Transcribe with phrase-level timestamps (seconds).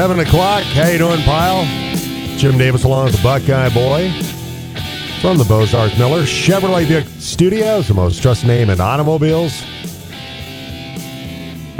[0.00, 0.62] Seven o'clock.
[0.62, 1.62] How you doing, pile?
[2.38, 4.10] Jim Davis along with the Buckeye Boy
[5.20, 9.60] from the Bozarth Miller Chevrolet Buick Studios, the most trusted name in automobiles.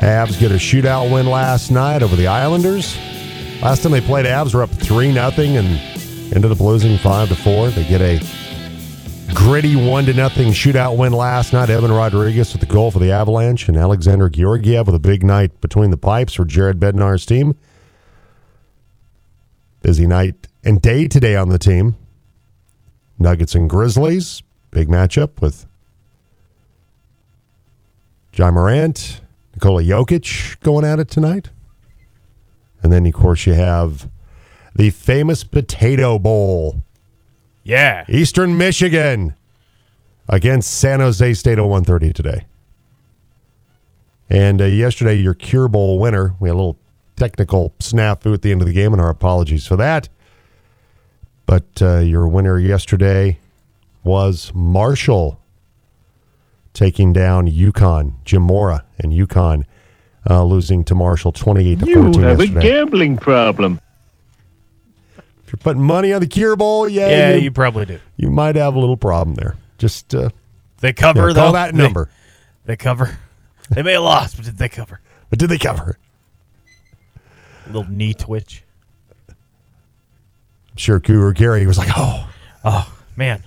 [0.03, 2.95] Avs get a shootout win last night over the Islanders.
[3.63, 5.67] Last time they played, Avs were up three nothing and
[6.35, 7.71] ended up losing five to four.
[7.71, 8.21] They get a
[9.33, 11.71] gritty one to nothing shootout win last night.
[11.71, 15.59] Evan Rodrigues with the goal for the Avalanche and Alexander Georgiev with a big night
[15.63, 17.57] between the pipes for Jared Bednar's team.
[19.83, 21.97] Busy night and day today on the team.
[23.19, 25.67] Nuggets and Grizzlies, big matchup with
[28.35, 29.21] Ja Morant,
[29.55, 31.51] Nikola Jokic going at it tonight.
[32.83, 34.09] And then, of course, you have
[34.75, 36.83] the famous Potato Bowl.
[37.63, 38.05] Yeah.
[38.09, 39.35] Eastern Michigan
[40.29, 42.47] against San Jose State at 130 today.
[44.31, 46.79] And uh, yesterday, your Cure Bowl winner, we had a little
[47.25, 50.09] technical snafu at the end of the game, and our apologies for that.
[51.45, 53.39] But uh, your winner yesterday
[54.03, 55.39] was Marshall
[56.73, 59.65] taking down UConn, Jim Mora and UConn
[60.29, 63.81] uh, losing to Marshall 28 to You 14 have a gambling problem.
[65.19, 67.99] If you're putting money on the Cure Bowl, yeah, Yeah, you, you probably do.
[68.17, 69.57] you might have a little problem there.
[69.79, 70.31] Just uh,
[70.79, 71.41] They cover yeah, though.
[71.41, 72.09] call that They- number.
[72.65, 73.19] They, cover.
[73.71, 75.01] They may have lost, but did they cover?
[75.29, 75.99] But did they cover?
[77.73, 78.63] Little knee twitch.
[79.29, 82.29] I'm sure Guru Gary was like, oh,
[82.65, 83.43] Oh man.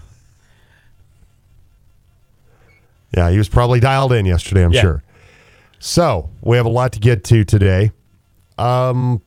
[3.16, 4.82] yeah, he was probably dialed in yesterday, I'm Yeah.
[4.82, 5.04] sure.
[5.80, 7.92] So we have a lot to get to today.
[8.58, 9.22] Um,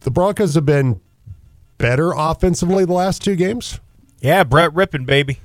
[0.00, 1.00] the Broncos have been
[1.78, 3.80] better offensively the last two games.
[4.20, 5.40] Yeah, Brett Rypien, baby.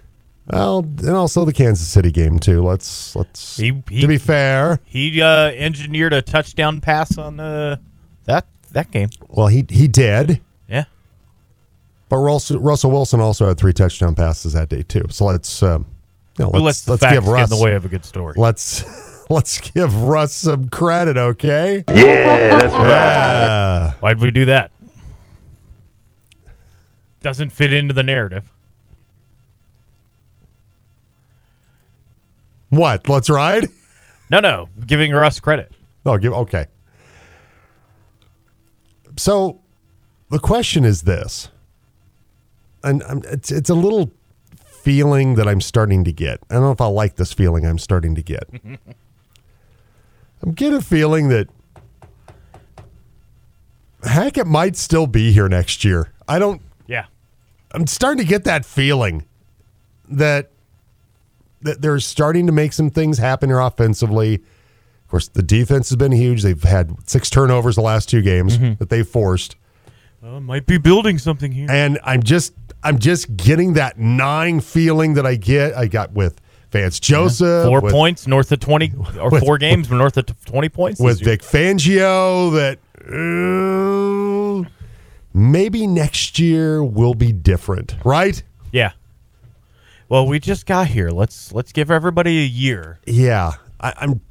[0.52, 2.61] Well, and also the Kansas City game too.
[2.64, 4.80] Let's let's He- he- to be fair.
[4.86, 7.77] He uh, engineered a touchdown pass on uh,
[8.26, 9.09] that that game.
[9.30, 10.83] Well, he he did, Yeah.
[12.09, 15.05] but Russell, Russell Wilson also had three touchdown passes that day too.
[15.09, 15.86] So let's um,
[16.37, 17.87] you know, let's lets the let's facts give get Russ in the way of a
[17.89, 18.33] good story?
[18.36, 18.83] let's
[19.30, 21.86] let's give Russ some credit, okay?
[21.87, 22.89] Yeah, that's right.
[22.92, 24.71] Uh, Why'd we do that?
[27.21, 28.52] Doesn't fit into the narrative.
[32.78, 33.08] What?
[33.10, 33.67] Let's ride.
[34.30, 35.72] No, no, giving Russ credit.
[36.06, 36.67] Oh, give okay.
[39.17, 39.61] So
[40.30, 41.50] the question is this,
[42.84, 44.11] and I'm, it's it's a little
[44.66, 46.39] feeling that I'm starting to get.
[46.50, 48.44] I don't know if I like this feeling I'm starting to get.
[50.44, 51.48] I'm getting a feeling that
[54.04, 56.11] Hackett might still be here next year.
[56.28, 56.61] I don't.
[56.88, 57.05] Yeah.
[57.72, 59.26] I'm starting to get that feeling
[60.10, 60.52] that
[61.63, 64.35] they're starting to make some things happen here offensively.
[64.35, 66.41] Of course, the defense has been huge.
[66.43, 69.55] They've had six turnovers the last two games that they've forced,
[70.21, 71.67] Well, might be building something here.
[71.69, 72.53] and I'm just
[72.83, 76.41] I'm just getting that gnawing feeling that I get I got with
[76.71, 80.69] Vance Joseph, Four with, points north of 20, or with- four games north of 20
[80.69, 80.99] points.
[80.99, 81.21] with.
[81.23, 82.51] Vic Fangio.
[82.53, 82.80] That
[84.65, 84.67] uh,
[85.33, 88.41] maybe next year will be different, right?
[88.71, 88.93] Yeah.
[90.09, 91.09] Well, we just got here.
[91.09, 92.99] Let's let's give everybody a year.
[93.05, 94.21] Yeah, I, I'm.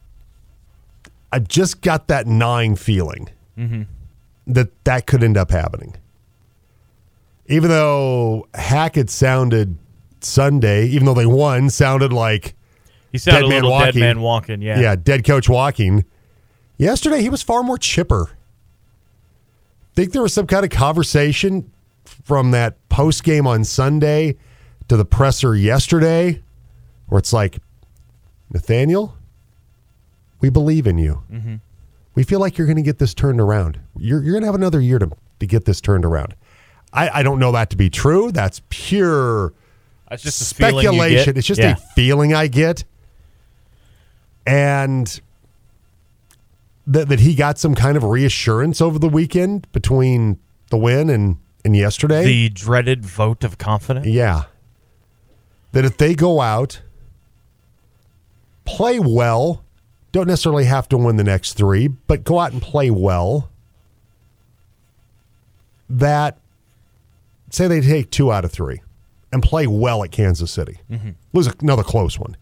[1.32, 3.82] I've just got that gnawing feeling mm-hmm.
[4.46, 5.96] that that could end up happening.
[7.46, 9.76] Even though Hackett sounded
[10.20, 12.54] Sunday, even though they won, sounded like
[13.10, 14.00] He sounded Dead a man little dead walking.
[14.00, 14.62] man walking.
[14.62, 14.80] Yeah.
[14.80, 16.04] yeah, dead coach walking.
[16.76, 18.30] Yesterday, he was far more chipper.
[19.94, 21.70] Think there was some kind of conversation
[22.04, 24.36] from that post game on Sunday
[24.92, 26.42] to the presser yesterday,
[27.06, 27.60] where it's like,
[28.52, 29.16] Nathaniel,
[30.40, 31.22] we believe in you.
[31.32, 31.54] Mm-hmm.
[32.14, 33.80] We feel like you're going to get this turned around.
[33.96, 35.10] You're, you're going to have another year to,
[35.40, 36.34] to get this turned around.
[36.92, 38.32] I, I don't know that to be true.
[38.32, 39.54] That's pure
[40.10, 41.38] That's just a speculation.
[41.38, 41.72] It's just Yeah.
[41.72, 42.84] a feeling I get.
[44.46, 45.22] And
[46.86, 50.38] that, that he got some kind of reassurance over the weekend between
[50.68, 52.24] the win and, and yesterday.
[52.24, 54.06] the dreaded vote of confidence.
[54.06, 54.42] yeah.
[55.72, 56.80] That if they go out,
[58.64, 59.64] play well,
[60.12, 63.48] don't necessarily have to win the next three, but go out and play well,
[65.88, 66.38] that
[67.50, 68.80] say they take two out of three
[69.32, 71.10] and play well at Kansas City, mm-hmm.
[71.32, 72.36] lose another close one.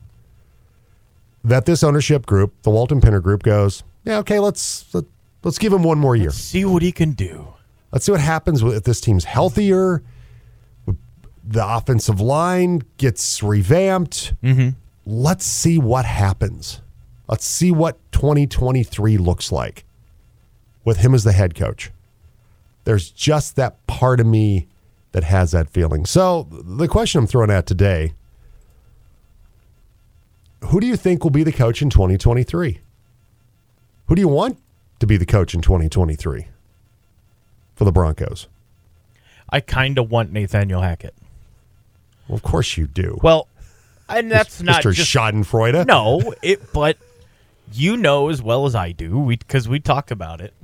[1.43, 5.05] That this ownership group, the Walton-Penner group, goes, yeah, okay, let's let,
[5.43, 6.31] let's give him one more year.
[6.31, 7.55] See what he can do.
[7.93, 10.03] Let's see what happens if this team's healthier.
[11.43, 14.35] The offensive line gets revamped.
[14.43, 14.71] Mm-hmm.
[15.07, 16.81] Let's see what happens.
[17.29, 19.85] Let's see what 2023 looks like.
[20.85, 21.91] with him as the head coach.
[22.85, 24.67] There's just that part of me
[25.13, 26.07] that has that feeling.
[26.07, 28.15] So the question I'm throwing out today
[30.65, 32.81] who do you think will be the coach in 2023?
[34.07, 34.59] Who do you want
[34.99, 36.49] to be the coach in 2023
[37.75, 38.47] for the Broncos?
[39.49, 41.15] I kind of want Nathaniel Hackett.
[42.31, 43.19] Well, of course you do.
[43.23, 43.49] Well,
[44.09, 44.93] and that's not Mr.
[44.95, 45.85] just Schadenfreude.
[45.87, 46.33] no.
[46.43, 46.97] It, but
[47.73, 50.55] you know as well as I do, because we talk about it.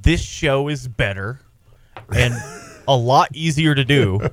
[0.00, 1.40] This show is better
[2.14, 2.32] and
[2.86, 4.30] a lot easier to do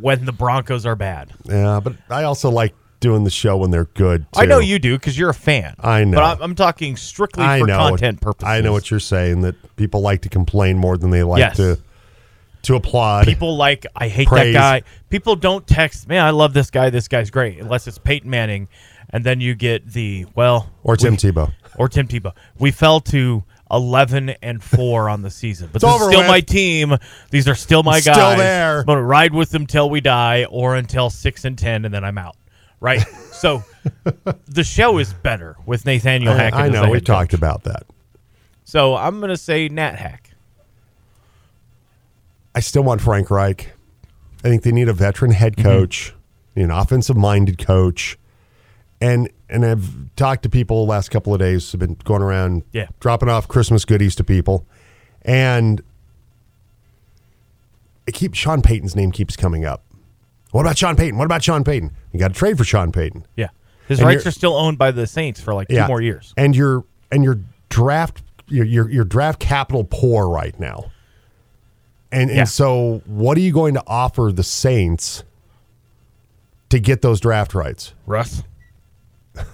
[0.00, 1.32] when the Broncos are bad.
[1.44, 4.22] Yeah, but I also like doing the show when they're good.
[4.32, 4.40] Too.
[4.40, 5.74] I know you do because you're a fan.
[5.80, 6.18] I know.
[6.18, 7.78] but I'm, I'm talking strictly I for know.
[7.78, 8.48] content purposes.
[8.48, 9.40] I know what you're saying.
[9.40, 11.56] That people like to complain more than they like Yes.
[11.56, 11.78] to
[12.66, 13.24] to applaud.
[13.26, 13.86] people like.
[13.96, 14.54] I hate Praise.
[14.54, 14.88] that guy.
[15.10, 16.08] People don't text.
[16.08, 16.90] Man, I love this guy.
[16.90, 17.58] This guy's great.
[17.58, 18.68] Unless it's Peyton Manning,
[19.10, 21.52] and then you get the well or Tim we- Tebow.
[21.78, 22.32] or Tim Tebow.
[22.58, 25.70] We fell to 11 and 4 on the season.
[25.72, 26.28] But It's this is still with.
[26.28, 26.96] my team.
[27.30, 28.38] These are still my Still guys.
[28.38, 28.78] there.
[28.80, 31.92] I'm going to ride with them till we die or until 6 and 10 and
[31.92, 32.36] then I'm out.
[32.78, 33.00] Right?
[33.32, 33.64] so
[34.46, 36.60] the show is better with Nathaniel I, Hackett.
[36.60, 37.38] I the know we talked coach.
[37.38, 37.84] about that.
[38.62, 40.25] So I'm going to say Nat Hack.
[42.56, 43.70] I still want Frank Reich.
[44.42, 45.68] I think they need a veteran head Mm-hmm.
[45.68, 46.14] coach,
[46.56, 48.18] an offensive minded coach.
[49.00, 52.64] And and I've talked to people the last couple of days, have been going around
[52.72, 52.86] Yeah.
[52.98, 54.66] dropping off Christmas goodies to people.
[55.22, 55.82] And
[58.06, 59.82] it keeps Sean Payton's name keeps coming up.
[60.52, 61.18] What about Sean Payton?
[61.18, 61.90] What about Sean Payton?
[62.12, 63.26] You got to trade for Sean Payton.
[63.36, 63.48] Yeah.
[63.88, 66.32] His And rights you're- still owned by the Saints for like two more years.
[66.36, 67.38] And your and your
[67.68, 70.90] draft your your, your draft capital poor right now.
[72.16, 72.44] And Yeah.
[72.44, 75.22] so what are you going to offer the Saints
[76.70, 77.92] to get those draft rights?
[78.06, 78.42] Russ.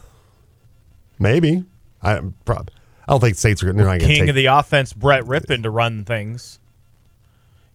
[1.19, 1.65] Maybe.
[2.03, 2.71] I prob-
[3.07, 5.63] I don't think the Saints are going to King take of the offense, Brett Rypien,
[5.65, 6.59] to run things.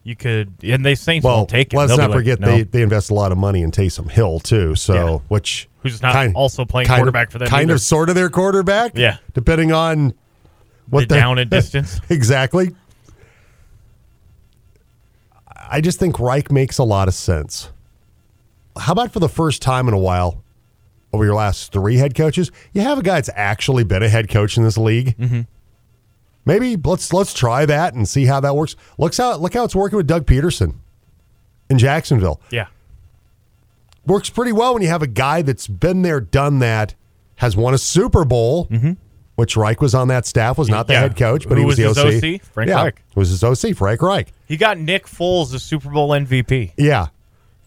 [0.03, 1.77] You could, and they Saints well, won't take it.
[1.77, 2.47] let's They'll not like, forget no.
[2.47, 4.73] they, they invest a lot of money in Taysom Hill too.
[4.75, 5.17] So Yeah.
[5.27, 7.73] which Who's not also playing kind quarterback of, for them Kind either.
[7.75, 8.93] of sort of their quarterback.
[8.97, 9.17] Yeah.
[9.33, 10.13] Depending on
[10.89, 11.99] what the down and distance.
[12.09, 12.73] exactly.
[15.69, 17.71] I just think Reich makes a lot of sense.
[18.77, 20.43] How about for the first time in a while,
[21.13, 24.29] over your last three head coaches, you have a guy that's actually been a head
[24.29, 25.17] coach in this league.
[25.17, 25.41] Mm-hmm.
[26.45, 28.75] Maybe let's let's try that and see how that works.
[28.97, 30.75] Looks how look how it's working with Doug Pederson
[31.69, 32.39] in Jacksonville.
[32.51, 32.67] Yeah.
[34.05, 36.95] Works pretty well when you have a guy that's been there, done that,
[37.37, 38.67] has won a Super Bowl.
[39.37, 40.93] Which Reich was on that staff, was not the.
[40.93, 41.01] Yeah.
[41.01, 42.41] head coach, but Who he was, was the his OC.
[42.41, 42.41] OC?
[42.53, 43.03] Frank yeah, Reich.
[43.15, 44.33] was his OC, Frank Reich.
[44.47, 47.05] He got Nick Foles the Super Bowl MVP Yeah.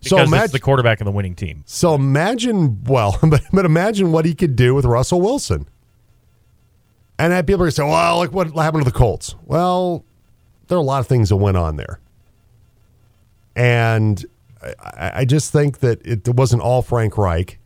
[0.02, 1.62] So because it's imagine, the quarterback of the winning team.
[1.66, 5.68] so imagine, well, but, but imagine what he could do with Russell Wilson.
[7.18, 9.34] And that people are going to say, well, look what happened to the Colts.
[9.44, 10.04] Well,
[10.68, 12.00] there are a lot of things that went on there.
[13.54, 14.24] And
[14.82, 17.58] I, I just think that it wasn't all Frank Reich.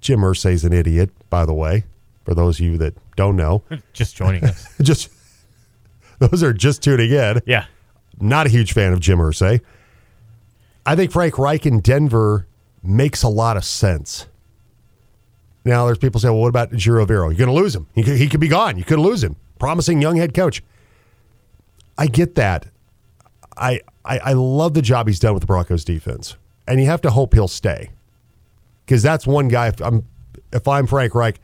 [0.00, 1.84] Jim Irsay's an idiot, by the way,
[2.28, 3.62] for those of you that don't know.
[3.94, 4.68] Just joining us.
[4.82, 5.10] just
[6.18, 7.40] those are just tuning in.
[7.46, 7.64] Yeah.
[8.20, 9.62] Not a huge fan of Jim Irsay.
[10.84, 12.46] I think Frank Reich in Denver
[12.82, 14.26] makes a lot of sense.
[15.64, 17.28] Now, there's people say, well, what about Ejiro Evero?
[17.28, 17.86] You're going to lose him.
[17.94, 18.76] He could, he could be gone.
[18.76, 19.36] You could lose him.
[19.58, 20.62] Promising young head coach.
[21.96, 22.66] I get that.
[23.56, 27.00] I, I I love the job he's done with the Broncos defense, and you have
[27.02, 27.90] to hope he'll stay,
[28.84, 29.66] because that's one guy.
[29.66, 30.06] If I'm
[30.52, 31.40] if I'm Frank Reich,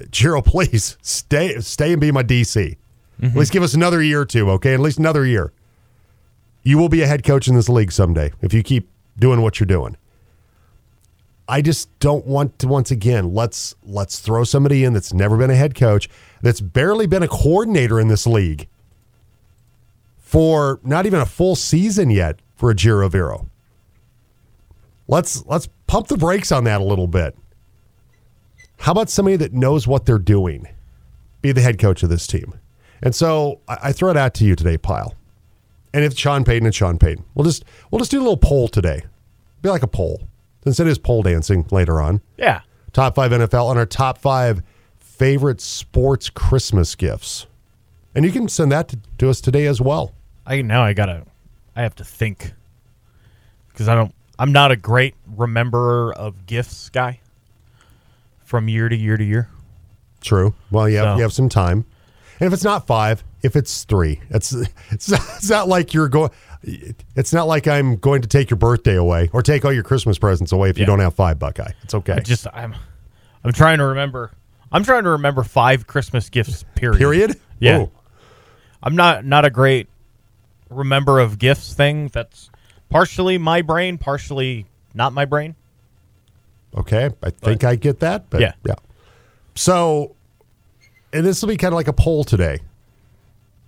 [0.00, 2.76] Ejiro, please stay stay and be my DC.
[3.20, 3.26] Mm-hmm.
[3.26, 4.74] At least give us another year or two, okay?
[4.74, 5.52] At least another year.
[6.62, 8.88] You will be a head coach in this league someday if you keep
[9.18, 9.96] doing what you're doing.
[11.48, 15.50] I just don't want to once again, let's let's throw somebody in that's never been
[15.50, 16.08] a head coach,
[16.42, 18.68] that's barely been a coordinator in this league
[20.18, 23.48] for not even a full season yet for a Ejiro Evero.
[25.06, 27.34] Let's let's pump the brakes on that a little bit.
[28.78, 30.66] How about somebody that knows what they're doing?
[31.42, 32.54] Be the head coach of this team.
[33.02, 35.14] And so I, I throw it out to you today, Pile.
[35.92, 38.68] And if Sean Payton and Sean Payton, we'll just we'll just do a little poll
[38.68, 39.02] today.
[39.62, 40.28] Be like a poll.
[40.64, 42.20] Since it is pole dancing later on.
[42.36, 42.62] Yeah.
[42.92, 44.62] Top five NFL on our top five
[44.98, 47.46] favorite sports Christmas gifts.
[48.14, 50.14] And you can send that to, to us today as well.
[50.46, 51.24] I now I gotta
[51.76, 52.52] I have to think
[53.68, 57.20] because I don't I'm not a great rememberer of gifts guy
[58.48, 59.48] from year to year to year.
[60.22, 60.54] True.
[60.70, 61.84] Well, you have, So- you have some time.
[62.40, 64.52] And if it's not five, if it's three, it's
[64.90, 66.30] it's not, it's not like you're going.
[67.16, 70.18] It's not like I'm going to take your birthday away or take all your Christmas
[70.18, 71.72] presents away if you don't have five, Buckeye.
[71.82, 72.12] It's okay.
[72.14, 72.74] I just I'm
[73.44, 74.30] I'm trying to remember
[74.70, 76.64] I'm trying to remember five Christmas gifts.
[76.76, 76.98] Period.
[76.98, 77.40] Period.
[77.58, 77.78] Yeah.
[77.78, 77.90] Oh,
[78.84, 79.88] I'm not not a great
[80.70, 82.06] remember of gifts thing.
[82.08, 82.50] That's
[82.88, 85.56] partially my brain, partially not my brain.
[86.76, 87.10] Okay.
[87.22, 88.30] I think I get that.
[88.30, 88.52] But Yeah.
[88.66, 88.74] yeah.
[89.54, 90.14] So,
[91.12, 92.60] and this will be kind of like a poll today.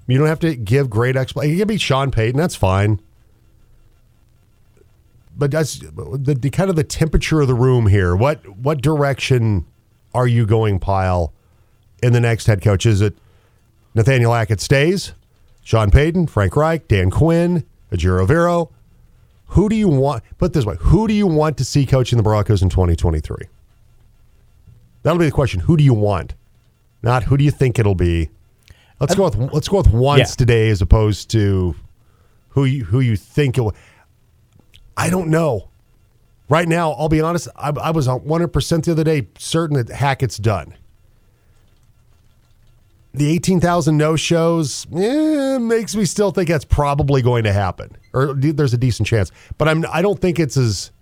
[0.07, 1.53] You don't have to give great explanation.
[1.53, 2.39] You can be Sean Payton.
[2.39, 3.01] That's fine.
[5.37, 8.15] But that's the, the kind of the temperature of the room here.
[8.15, 9.65] What what direction
[10.13, 11.33] are you going, Pile,
[12.03, 12.85] in the next head coach?
[12.85, 13.17] Is it
[13.95, 15.15] Nathaniel Hackett stays,
[15.63, 18.71] Sean Payton, Frank Reich, Dan Quinn, Ejiro Evero?
[19.51, 20.23] Who do you want?
[20.39, 23.47] Put this way: Who do you want to see coaching the Broncos in 2023?
[25.03, 25.61] That'll be the question.
[25.61, 26.35] Who do you want?
[27.03, 28.29] Not who do you think it'll be.
[29.01, 30.35] Let's go with let's go with once Yeah.
[30.37, 31.75] today as opposed to
[32.51, 33.75] who you who you think it will.
[34.97, 35.69] I don't know.
[36.49, 37.49] Right now, I'll be honest.
[37.57, 40.75] I, I was 100 percent the other day certain that Hackett's done.
[43.13, 48.35] The 18,000 no shows eh, makes me still think that's probably going to happen, or
[48.35, 49.33] there's a decent chance.
[49.59, 50.93] But I'm I don't think it's as.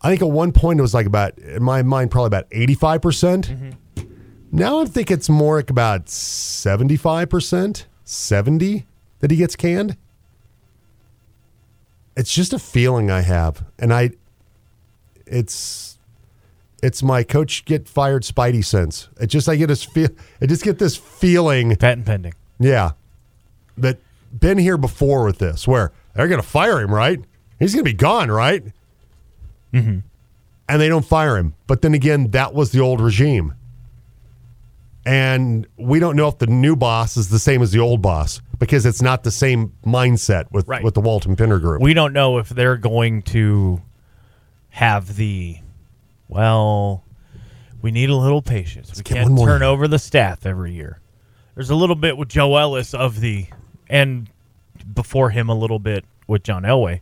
[0.00, 3.00] I think at one point it was like about in my mind probably about 85
[3.00, 3.52] percent.
[4.50, 8.86] Now I think it's more like about 75%, 70
[9.20, 9.96] that he gets canned.
[12.16, 13.64] It's just a feeling I have.
[13.78, 14.10] And I
[15.26, 15.93] it's
[16.84, 19.08] it's my coach get fired spidey sense.
[19.20, 20.08] It just I get this feel
[20.40, 22.34] I just get this feeling, Patent pending.
[22.60, 22.92] yeah.
[23.78, 23.98] That
[24.38, 27.20] been here before with this where they're going to fire him, right?
[27.58, 28.62] He's going to be gone, right?
[29.72, 29.98] Mm-hmm.
[30.68, 31.54] And they don't fire him.
[31.66, 33.54] But then again, that was the old regime.
[35.06, 38.40] And we don't know if the new boss is the same as the old boss
[38.58, 40.82] because it's not the same mindset with, Right.
[40.82, 41.82] with the Walton-Penner group.
[41.82, 43.82] We don't know if they're going to
[44.70, 45.58] have the
[46.28, 47.04] well.
[47.82, 48.96] We need a little patience.
[48.96, 49.68] we can't turn year.
[49.68, 51.00] over the staff every year.
[51.54, 53.46] There's a little bit with Joe Ellis of the,
[53.90, 54.30] and
[54.94, 57.00] before him a little bit with John Elway.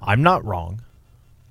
[0.00, 0.82] I'm not wrong.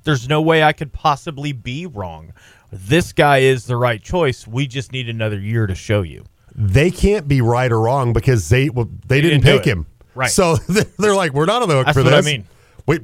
[0.03, 2.34] There's no way I could possibly be wrong.
[2.72, 4.48] This guy is the right choice.
[4.48, 6.25] We just need another year to show you.
[6.56, 9.86] they can't be right or wrong because they well, they, didn't, didn't pick him.
[10.15, 10.30] Right.
[10.30, 10.56] So
[10.98, 12.48] they're like, we're not on the hook That's for what I mean.
[12.88, 13.00] We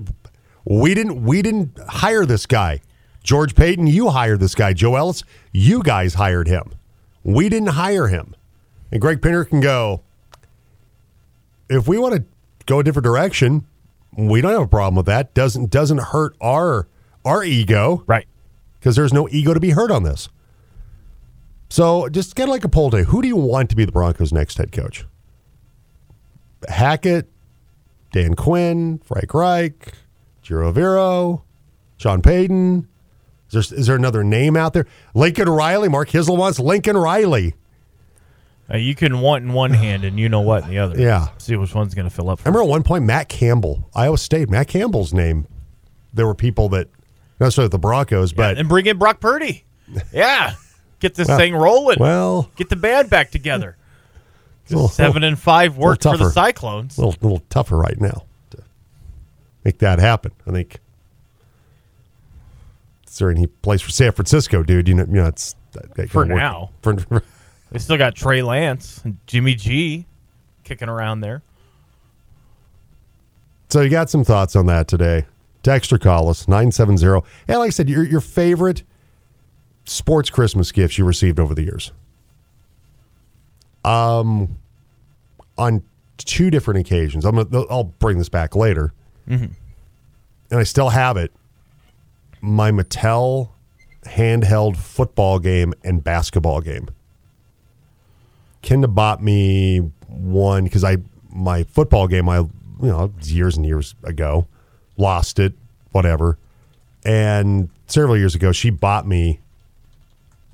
[0.66, 2.82] we didn't we didn't hire this guy.
[3.24, 4.74] George Paton, you hired this guy.
[4.74, 6.72] Joe Ellis, you guys hired him.
[7.24, 8.36] We didn't hire him.
[8.92, 10.02] And Greg Penner can go.
[11.70, 12.24] If we want to
[12.66, 13.66] go a different direction,
[14.18, 15.34] we don't have a problem with that.
[15.34, 16.88] Doesn't doesn't hurt our
[17.24, 18.26] our ego Right.
[18.80, 20.30] because there's no ego to be hurt on this.
[21.70, 23.04] So just get like a poll day.
[23.04, 25.06] Who do you want to be the Broncos' next head coach?
[26.68, 27.30] Hackett,
[28.12, 29.94] Dan Quinn, Frank Reich,
[30.44, 31.44] Ejiro Evero,
[31.98, 32.88] Sean Payton.
[33.52, 34.86] Is there, is there another name out there?
[35.14, 35.90] Lincoln Riley.
[35.90, 37.56] Mark Hisel wants Lincoln Riley.
[38.72, 41.00] Uh, you can want in one hand and you know what in the other.
[41.00, 41.30] Yeah.
[41.40, 42.40] See which one's going to fill up.
[42.42, 44.50] I remember at one point Matt Campbell, Iowa State.
[44.50, 45.48] Matt Campbell's name.
[46.14, 46.88] There were people that,
[47.40, 49.64] not necessarily the Broncos, but and bring in Brock Purdy.
[50.14, 50.54] Yeah.
[51.00, 51.98] Get this Well- thing rolling.
[52.00, 53.76] well, Get the band back together.
[54.70, 56.30] little- Seven and five worked for the.
[56.30, 56.98] Cyclones.
[57.00, 58.60] a little, little tougher right now to
[59.64, 60.32] make that happen.
[60.46, 60.80] I think.
[63.20, 66.24] Considering he plays for San Francisco, dude, you know, you know it's that, that For
[66.24, 66.70] now.
[66.82, 66.96] For,
[67.70, 70.06] They still got Trey Lance and Jimmy G
[70.64, 71.42] kicking around there.
[73.68, 75.26] so you got some thoughts on that today?
[75.64, 77.26] Text or call us nine seven zero.
[77.50, 78.84] And like I said, your your favorite
[79.84, 81.92] sports Christmas gifts you received over the years.
[83.84, 84.58] Um,
[85.58, 85.84] on
[86.18, 87.26] two different occasions.
[87.26, 88.94] I'm gonna, I'll bring this back later,
[89.28, 89.54] and
[90.50, 91.34] I still have it.
[92.42, 93.50] My Mattel
[94.06, 96.90] handheld football game and basketball game.
[98.62, 100.98] Kinda bought me one because I
[101.30, 102.50] my football game I you
[102.82, 104.48] know years and years ago
[104.98, 105.54] lost it
[105.92, 106.38] whatever
[107.06, 109.40] and several years ago she bought me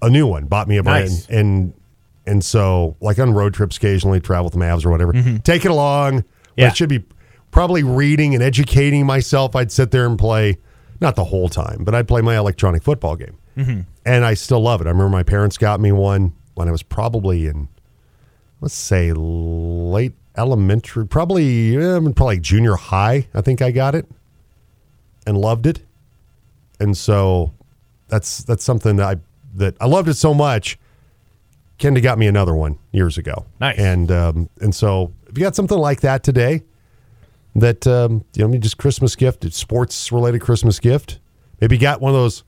[0.01, 1.27] a new one bought me a brand Nice.
[1.29, 1.73] and
[2.27, 5.37] and so like on road trips occasionally travel with the Mavs or whatever mm-hmm.
[5.37, 6.25] take it along
[6.57, 6.67] Yeah.
[6.67, 7.03] I should be
[7.51, 10.57] probably reading and educating myself I'd sit there and play
[11.01, 13.37] not the whole time but I'd play my electronic football game
[14.05, 16.83] and I still love it I remember my parents got me one when I was
[16.83, 17.67] probably in
[18.61, 23.27] let's say late elementary, probably eh, probably junior high.
[23.33, 24.07] I think I got it
[25.25, 25.81] and loved it,
[26.79, 27.53] and so
[28.07, 29.21] that's that's something that I
[29.55, 30.77] that I loved it so much.
[31.79, 33.45] Kenda got me another one years ago.
[33.59, 33.77] Nice.
[33.77, 36.63] and um, and so if you got something like that today,
[37.55, 41.19] that um, you know, just Christmas gift, it's sports related Christmas gift.
[41.61, 42.43] Maybe you got one of those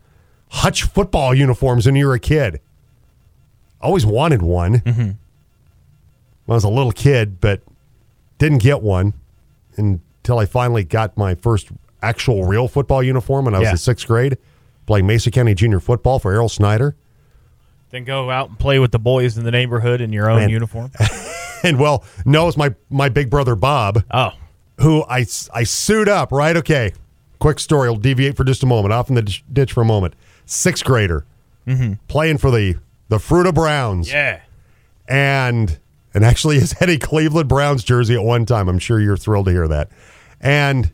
[0.50, 2.60] Hutch football uniforms when you were a kid.
[3.82, 5.18] always wanted one when
[6.48, 7.62] I was a little kid, but
[8.38, 9.14] didn't get one
[9.78, 11.70] until I finally got my first
[12.02, 13.72] actual real football uniform when I was Yeah.
[13.72, 14.38] in sixth grade,
[14.86, 16.96] playing Mesa County Junior football for Errol Snyder.
[17.90, 20.50] Then go out and play with the boys in the neighborhood in your own Man.
[20.50, 20.92] uniform.
[21.64, 24.04] And well, no, it's my my big brother Bob.
[24.12, 24.30] Oh,
[24.80, 26.56] who I, I suit up, right?
[26.58, 26.94] Okay.
[27.40, 27.88] Quick story.
[27.88, 30.16] I'll deviate for just a moment, off in the ditch- for a moment.
[30.46, 31.26] Sixth grader
[31.68, 31.94] mm-hmm.
[32.08, 32.76] playing for the,
[33.10, 34.12] the Fruita Browns.
[34.12, 34.42] yeah.
[35.08, 35.80] And
[36.14, 38.68] and actually has had a Cleveland Browns jersey at one time.
[38.68, 39.90] I'm sure you're thrilled to hear that.
[40.42, 40.92] And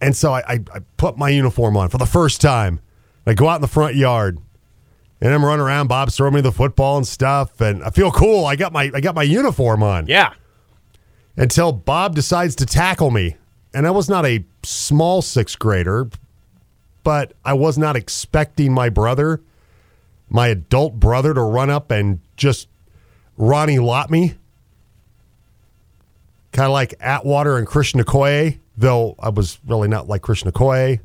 [0.00, 2.80] and so I, I, I put my uniform on for the first time.
[3.26, 4.38] I go out in the front yard
[5.20, 5.88] and I'm running around.
[5.88, 7.60] Bob's throwing me the football and stuff.
[7.60, 8.44] And I feel cool.
[8.44, 10.34] I got my I got my uniform on Yeah.
[11.36, 13.36] Until Bob decides to tackle me.
[13.72, 16.08] And I was not a small sixth grader,
[17.02, 19.42] but I was not expecting my brother,
[20.28, 22.68] my adult brother, to run up and just
[23.36, 24.34] Ronnie Lott me.
[26.52, 31.00] Kind of like Atwater and Christian Okoye, though I was really not like Christian Okoye.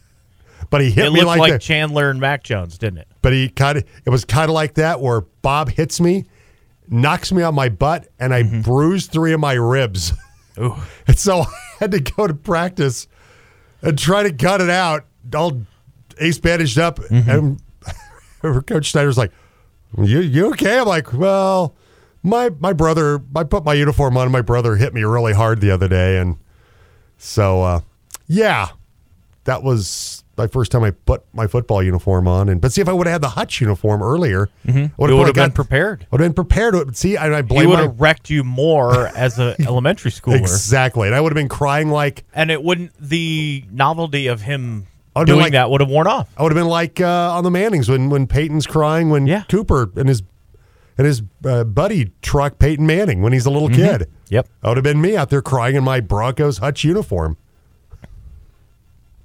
[0.70, 3.08] but he hit It me looked like, like that Chandler and Mac Jones, didn't it?
[3.20, 6.24] but he kind of it was kind of like that where Bob hits me,
[6.90, 10.12] knocks me on my butt, and I bruised three of my ribs.
[10.58, 10.76] Ooh.
[11.06, 11.46] And so I
[11.78, 13.08] had to go to practice
[13.80, 15.62] and try to cut it out, all
[16.20, 16.98] ace bandaged up.
[17.10, 17.62] And
[18.66, 19.32] Coach Snyder's like,
[19.96, 21.74] "You you okay?" I'm like, "Well,
[22.22, 24.30] my my brother, I put my uniform on.
[24.30, 26.36] My brother hit me really hard the other day, and
[27.16, 27.80] so uh,
[28.26, 28.68] yeah,
[29.44, 32.48] that was my first time I put my football uniform on.
[32.48, 35.10] And but see, if I would have had the Hutch uniform earlier, I You would
[35.26, 36.06] have been prepared.
[36.10, 36.74] Would have been prepared.
[36.74, 40.36] to- See, I He blame would my have wrecked you more as an elementary schooler.
[40.38, 44.86] exactly, and I would have been crying like And it wouldn't, the novelty of him
[45.16, 46.28] I doing like- that would have worn off.
[46.38, 49.42] I would have been like uh, on the Mannings when when Peyton's crying when Yeah.
[49.48, 50.22] Cooper and his
[50.96, 54.08] and his uh, buddy truck Peyton Manning when he's a little kid.
[54.30, 54.48] Yep.
[54.62, 57.36] That would have been me out there crying in my Broncos Hutch uniform,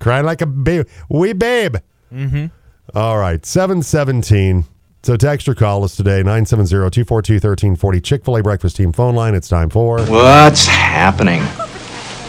[0.03, 1.77] crying like a babe, wee babe.
[2.11, 2.47] Mm-hmm.
[2.93, 4.65] All right, seven seventeen.
[5.01, 9.35] So text or call us today 970-242-1340 Chick-fil-A breakfast team phone line.
[9.35, 9.99] It's time for.
[10.05, 11.41] What's happening?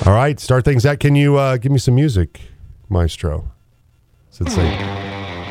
[0.05, 0.99] All right, start things out.
[0.99, 2.41] Can you uh, give me some music,
[2.89, 3.49] Maestro?
[4.31, 4.71] Since they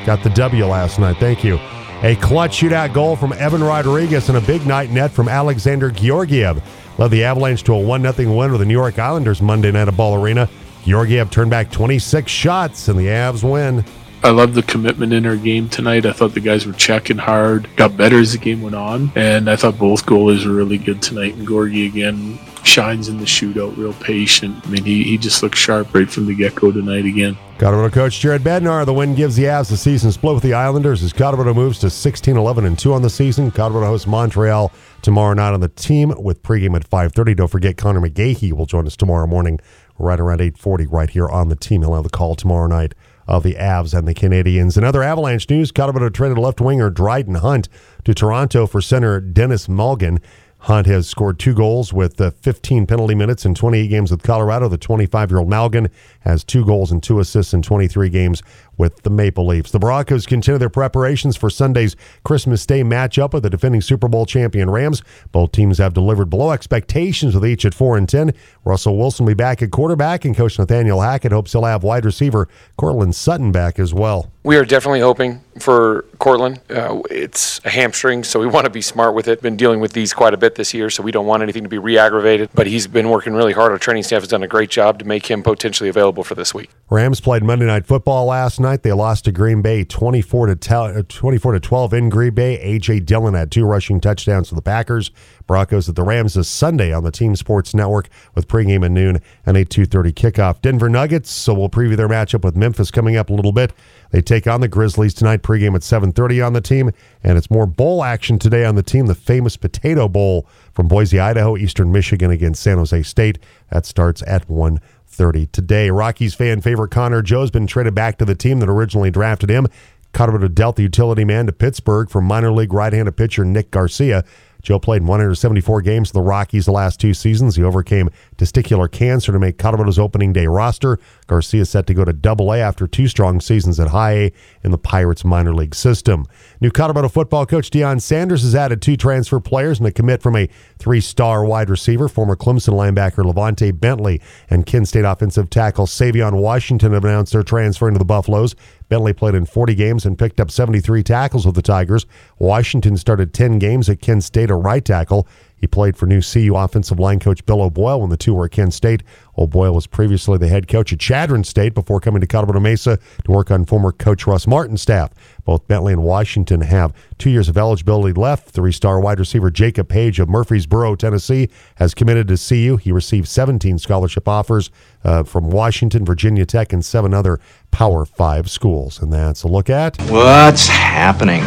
[0.05, 1.15] got the W last night.
[1.15, 1.59] Thank you.
[2.01, 6.61] A clutch shootout goal from Evan Rodrigues and a big night net from Alexander Georgiev
[6.97, 9.87] led the Avalanche to a 1 0 win with the New York Islanders Monday night
[9.87, 10.49] at Ball Arena.
[10.85, 13.83] Georgiev turned back 26 shots and the Avs win.
[14.23, 16.05] I love the commitment in our game tonight.
[16.05, 19.49] I thought the guys were checking hard, got better as the game went on, and
[19.49, 21.35] I thought both goalies were really good tonight.
[21.35, 24.65] And Georgie again shines in the shootout, real patient.
[24.65, 27.37] I mean, he, he just looked sharp right from the get go tonight again.
[27.57, 28.85] Colorado coach Jared Bednar.
[28.85, 31.89] The win gives the Avs the season split with the Islanders as Colorado moves to
[31.89, 33.51] 16 11 and 2 on the season.
[33.51, 37.35] Colorado hosts Montreal tomorrow night on the team with pregame at 5.30.
[37.35, 39.59] Don't forget Connor McGahey will join us tomorrow morning
[39.97, 41.81] right around 8.40 right here on the team.
[41.81, 42.93] He'll have the call tomorrow night
[43.27, 44.77] of the Avs and the Canadiens.
[44.77, 47.69] In other Avalanche news, Colorado traded left winger Dryden Hunt
[48.03, 50.19] to Toronto for center Denis Malgin.
[50.59, 54.69] Hunt has scored two goals with uh, 15 penalty minutes in 28 games with Colorado.
[54.69, 55.89] The 25 year old Malgin
[56.21, 58.41] has two goals and two assists in 23 games
[58.77, 59.71] with the Maple Leafs.
[59.71, 64.25] The Broncos continue their preparations for Sunday's Christmas Day matchup with the defending Super Bowl
[64.25, 65.01] champion Rams.
[65.31, 68.33] Both teams have delivered below expectations with each at 4 and 10.
[68.65, 72.05] Russell Wilson will be back at quarterback, and Coach Nathaniel Hackett hopes he'll have wide
[72.05, 74.31] receiver Courtland Sutton back as well.
[74.43, 76.59] We are definitely hoping for Courtland.
[76.69, 79.41] Uh, it's a hamstring, so we want to be smart with it.
[79.41, 81.69] Been dealing with these quite a bit this year, so we don't want anything to
[81.69, 82.49] be re-aggravated.
[82.53, 83.71] But he's been working really hard.
[83.71, 86.53] Our training staff has done a great job to make him potentially available for this
[86.53, 86.69] week.
[86.89, 88.62] Rams played Monday Night Football last night.
[88.63, 92.57] They lost to Green Bay 24 to uh, 24 to 12 in Green Bay.
[92.63, 95.11] AJ Dillon had two rushing touchdowns for the Packers.
[95.45, 99.21] Broncos at the Rams this Sunday on the Team Sports Network with pregame at noon
[99.45, 100.61] and a 2:30 kickoff.
[100.61, 101.29] Denver Nuggets.
[101.29, 103.73] So we'll preview their matchup with Memphis coming up a little bit.
[104.11, 105.41] They take on the Grizzlies tonight.
[105.41, 106.91] Pregame at 7:30 on the team,
[107.23, 109.07] and it's more bowl action today on the team.
[109.07, 113.39] The famous Potato Bowl from Boise, Idaho, Eastern Michigan against San Jose State.
[113.71, 114.79] That starts at 1.
[115.13, 115.89] 30 today.
[115.89, 119.67] Rockies fan favorite Connor Joe's been traded back to the team that originally drafted him.
[120.11, 124.23] Colorado dealt the utility man to Pittsburgh for minor league right-handed pitcher Nick Garcia.
[124.63, 127.57] Joe played 174 games for the Rockies the last two seasons.
[127.57, 130.99] He overcame testicular cancer to make Colorado's opening day roster.
[131.27, 134.31] Garcia is set to go to Double A after two strong seasons at High A
[134.63, 136.25] in the Pirates minor league system.
[136.61, 140.37] New Colorado football coach Deion Sanders has added two transfer players and a commit from
[140.37, 140.47] a
[140.79, 146.93] three-star wide receiver, former Clemson linebacker LaVonta Bentley, and Kent State offensive tackle Savion Washington
[146.93, 148.55] have announced their transfer into the Buffaloes.
[148.93, 152.05] Bentley played in 40 games and picked up 73 tackles with the Tigers.
[152.37, 155.27] Washington started 10 games at Kent State, a right tackle.
[155.63, 158.51] He played for new CU offensive line coach Bill O'Boyle when the two were at
[158.51, 159.01] Kent State.
[159.37, 163.31] O'Boyle was previously the head coach at Chadron State before coming to Colorado Mesa to
[163.31, 165.11] work on former coach Russ Martin's staff.
[165.45, 168.49] Both Bentley and Washington have two years of eligibility left.
[168.49, 172.75] Three star wide receiver Jacob Page of Murfreesboro, Tennessee, has committed to CU.
[172.75, 174.69] He received 17 scholarship offers
[175.05, 177.39] uh, from Washington, Virginia Tech, and seven other
[177.71, 179.01] Power Five schools.
[179.01, 179.95] And that's a look at.
[180.09, 181.45] What's happening?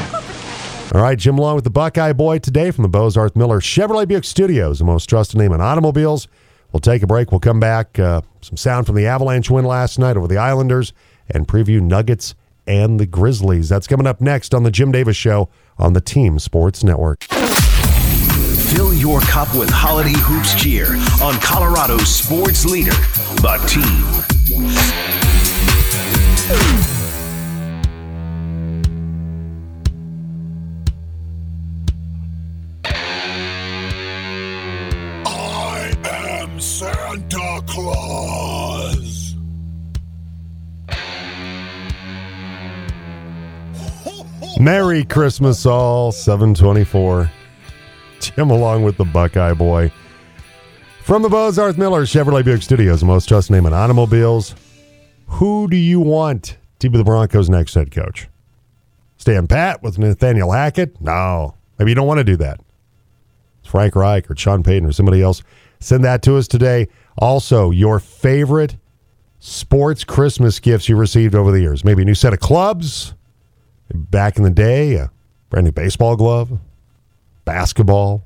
[0.94, 4.25] All right, Jim Long with the Buckeye Boy today from the Bozarth Miller Chevrolet Buick
[4.25, 6.29] Studios, the most trusted name in automobiles.
[6.72, 7.33] We'll take a break.
[7.33, 7.99] We'll come back.
[7.99, 10.92] Uh, some sound from the Avalanche win last night over the Islanders
[11.29, 12.35] and preview Nuggets
[12.66, 13.68] and the Grizzlies.
[13.68, 17.25] That's coming up next on the Jim Davis Show on the Team Sports Network.
[17.25, 22.92] Fill your cup with holiday hoops cheer on Colorado's sports leader,
[23.42, 24.07] the team.
[44.59, 46.12] Merry Christmas, all.
[46.12, 47.31] 724.
[48.21, 49.93] Jim along with the Buckeye Boy.
[51.03, 54.55] From the Bozarth Miller Chevrolet Buick Studios, most trusted name in automobiles.
[55.27, 58.29] Who do you want to be the Broncos' next head coach?
[59.19, 61.01] Stan Pat with Nathaniel Hackett?
[61.01, 61.55] No.
[61.79, 62.59] Maybe you don't want to do that.
[63.61, 65.43] It's Frank Reich or Sean Payton or somebody else.
[65.81, 66.89] Send that to us today.
[67.18, 68.76] Also, your favorite
[69.38, 71.85] sports Christmas gifts you received over the years.
[71.85, 73.14] Maybe a new set of clubs,
[73.92, 75.11] back in the day, a
[75.50, 76.59] brand new baseball glove,
[77.44, 78.22] basketball.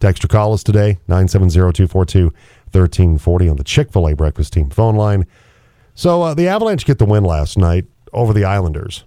[0.00, 5.26] Text or call us today, 970-242-1340 on the Chick-fil-A Breakfast Team phone line.
[5.94, 9.04] So uh, the Avalanche get the win last night over the Islanders.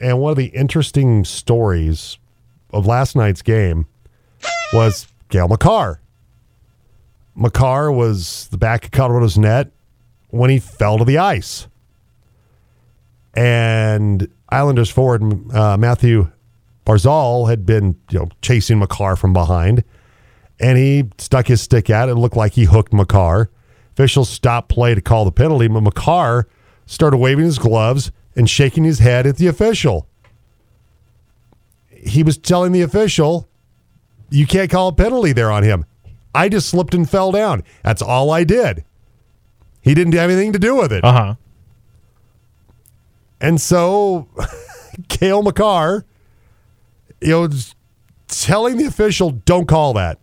[0.00, 2.16] And one of the interesting stories
[2.70, 3.86] of last night's game
[4.72, 6.00] was Cale Makar.
[7.34, 9.70] Makar was the back of Colorado's net
[10.28, 11.66] when he fell to the ice.
[13.34, 15.22] And Islanders forward
[15.54, 16.30] uh, Mathew
[16.84, 19.84] Barzal had been you know chasing Makar from behind,
[20.60, 22.08] and he stuck his stick out.
[22.08, 23.50] It looked like he hooked Makar.
[23.92, 26.48] Officials stopped play to call the penalty, but Makar
[26.86, 30.06] started waving his gloves and shaking his head at the official.
[31.90, 33.48] He was telling the official,
[34.28, 35.86] "You can't call a penalty there on him.
[36.34, 37.62] I just slipped and fell down.
[37.82, 38.84] That's all I did.
[39.80, 41.34] He didn't have anything to do with it." Uh huh.
[43.40, 44.28] And so,
[45.08, 46.04] Cale Makar,
[47.20, 47.48] you know,
[48.28, 50.18] telling the official, don't call that.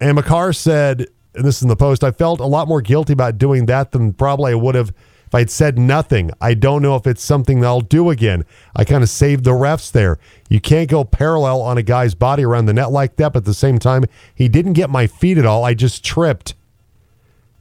[0.00, 3.12] And Makar said, and this is in the post, I felt a lot more guilty
[3.12, 4.92] about doing that than probably I would have
[5.28, 6.30] if I'd said nothing.
[6.40, 8.46] I don't know if it's something that I'll do again.
[8.74, 10.18] I kind of saved the refs there.
[10.48, 13.44] You can't go parallel on a guy's body around the net like that, but at
[13.44, 15.66] the same time, he didn't get my feet at all.
[15.66, 16.54] I just tripped.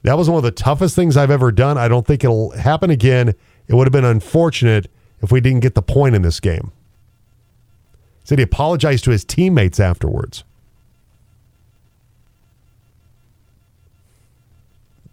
[0.03, 1.77] That was one of the toughest things I've ever done.
[1.77, 3.35] I don't think it'll happen again.
[3.67, 4.89] It would have been unfortunate
[5.21, 6.71] if we didn't get the point in this game.
[8.23, 10.45] Said he apologized to his teammates afterwards.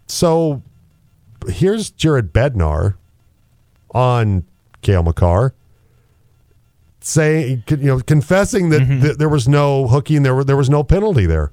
[0.07, 0.61] So
[1.47, 2.95] here's Jared Bednar
[3.93, 4.45] on
[4.81, 5.53] Cale Makar
[6.99, 9.01] saying, you know, confessing that mm-hmm.
[9.01, 11.51] th- there was no hooking, there, were, there was no penalty there.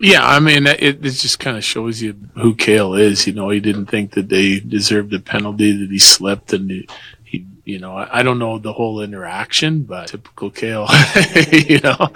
[0.00, 3.24] Yeah, I mean, it, it just kind of shows you who Cale is.
[3.24, 6.88] You know, he didn't think that they deserved a penalty, that he slipped, and he,
[7.22, 10.88] he you know, I, I don't know the whole interaction, but typical Cale,
[11.52, 12.08] you know.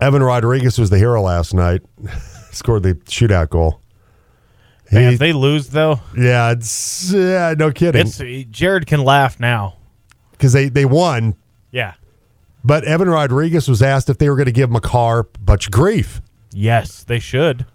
[0.00, 1.82] Evan Rodrigues was the hero last night.
[2.52, 3.80] Scored the shootout goal.
[4.92, 8.06] Man, if they lose though, yeah, it's yeah, no kidding.
[8.06, 8.18] it's
[8.50, 9.76] Jared can laugh now.
[10.32, 11.34] Because they, they won,
[11.72, 11.94] Yeah.
[12.64, 16.22] but Evan Rodrigues was asked if they were going to give Makar much grief.
[16.52, 17.66] Yes, they should.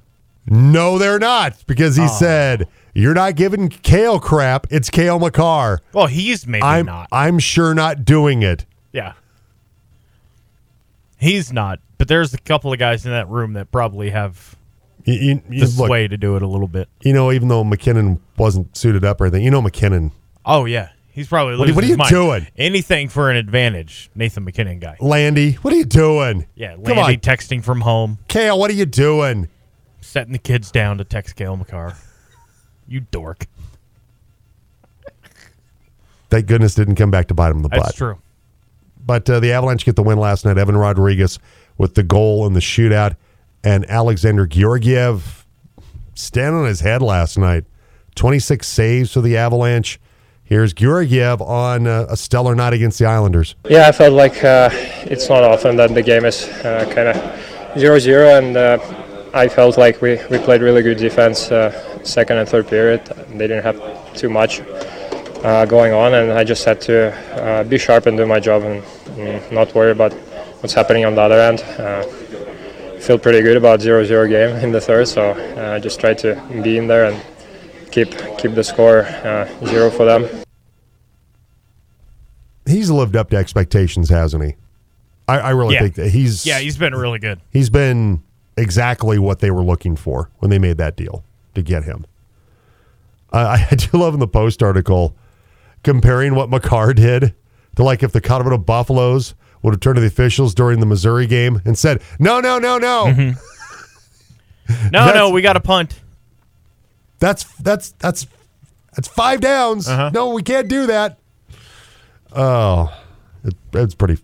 [0.45, 4.65] No, they're not, because he said, You're not giving Cale crap.
[4.71, 5.82] It's Cale Makar.
[5.93, 7.10] Well, he's maybe I'm not.
[7.12, 8.65] I'm sure not doing it.
[8.91, 9.13] yeah.
[11.17, 14.56] He's not, but there's a couple of guys in that room that probably have
[15.05, 16.87] You, you, you- the look, sway to do it a little bit.
[17.01, 20.11] you know, even though MacKinnon wasn't suited up or anything, you know MacKinnon.
[20.45, 22.09] Oh yeah, he's probably What are- losing what are you mind.
[22.09, 22.47] doing?
[22.57, 24.95] Anything for an advantage, Nathan MacKinnon guy.
[25.01, 26.45] Landy, what are you doing?
[26.55, 27.19] Yeah, Come Landy on.
[27.19, 28.17] texting from home.
[28.27, 29.49] Cale, what are you doing?
[30.01, 31.95] setting the kids down to text Cale Makar.
[32.87, 33.47] You dork.
[36.29, 37.95] Thank goodness didn't come back to bite him in the That's butt.
[37.95, 38.17] true.
[39.05, 40.57] But uh, the Avalanche get the win last night.
[40.57, 41.39] Evan Rodrigues
[41.77, 43.15] with the goal in the shootout,
[43.63, 45.45] and Alexander Georgiev
[46.15, 47.65] stand on his head last night.
[48.15, 49.99] 26 saves for the Avalanche.
[50.43, 53.56] Here's Georgiev on uh, a stellar night against the Islanders.
[53.69, 57.80] Yeah, I felt like uh, it's not often that the game is uh, kind of
[57.80, 58.78] 0 0, and uh,
[59.34, 63.06] I felt like we, we played really good defense uh, second and third period.
[63.30, 64.62] They didn't have too much
[65.43, 68.84] uh, going on, and I just had to be sharp and do my job and
[68.84, 70.13] mm, not worry about
[70.62, 72.22] what's happening on the other end.
[73.03, 76.35] Feel pretty good about 0 0 game in the third, so uh, just try to
[76.63, 77.21] be in there and
[77.91, 80.25] keep keep the score uh, zero for them.
[82.65, 84.55] He's lived up to expectations, hasn't he?
[85.27, 85.81] I, I really Yeah.
[85.81, 87.41] think that he's Yeah, he's been really good.
[87.51, 88.23] he's been
[88.55, 92.05] exactly what they were looking for when they made that deal to get him.
[93.33, 95.13] I I do love in the post article
[95.83, 97.33] comparing what Makar did
[97.75, 101.26] to like if the Colorado Buffaloes would have turned to the officials during the Missouri
[101.26, 103.34] game and said, "No, no, no, no, No,
[104.91, 105.99] That's- no, we got a punt.
[107.19, 108.28] that's that's that's
[108.93, 109.88] that's five downs.
[109.88, 110.12] Uh-huh.
[110.13, 111.17] No, we can't do that."
[112.36, 112.93] Oh,
[113.43, 114.21] it, it's pretty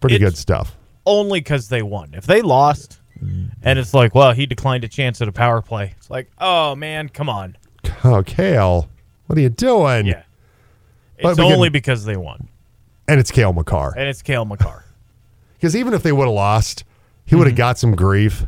[0.00, 0.76] pretty It's- good stuff.
[1.08, 2.14] Only because they won.
[2.14, 2.98] If they lost,
[3.62, 5.94] and it's like, well, he declined a chance at a power play.
[5.96, 7.56] It's like, oh man, come on.
[8.02, 8.88] Oh, Cale,
[9.26, 10.06] what are you doing?
[10.06, 10.22] Yeah.
[11.18, 12.48] It's we can- only because they won,
[13.08, 13.94] And it's Cale Makar.
[13.96, 14.84] and it's Cale Makar.
[15.54, 16.84] Because even if they would have lost,
[17.24, 17.56] he would have Mm-hmm.
[17.56, 18.44] got some grief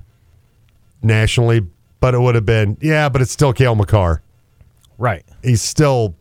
[1.03, 1.67] nationally,
[2.01, 4.21] but it would have been, yeah, but it's still Cale Makar.
[4.99, 5.25] right.
[5.43, 6.15] He's still,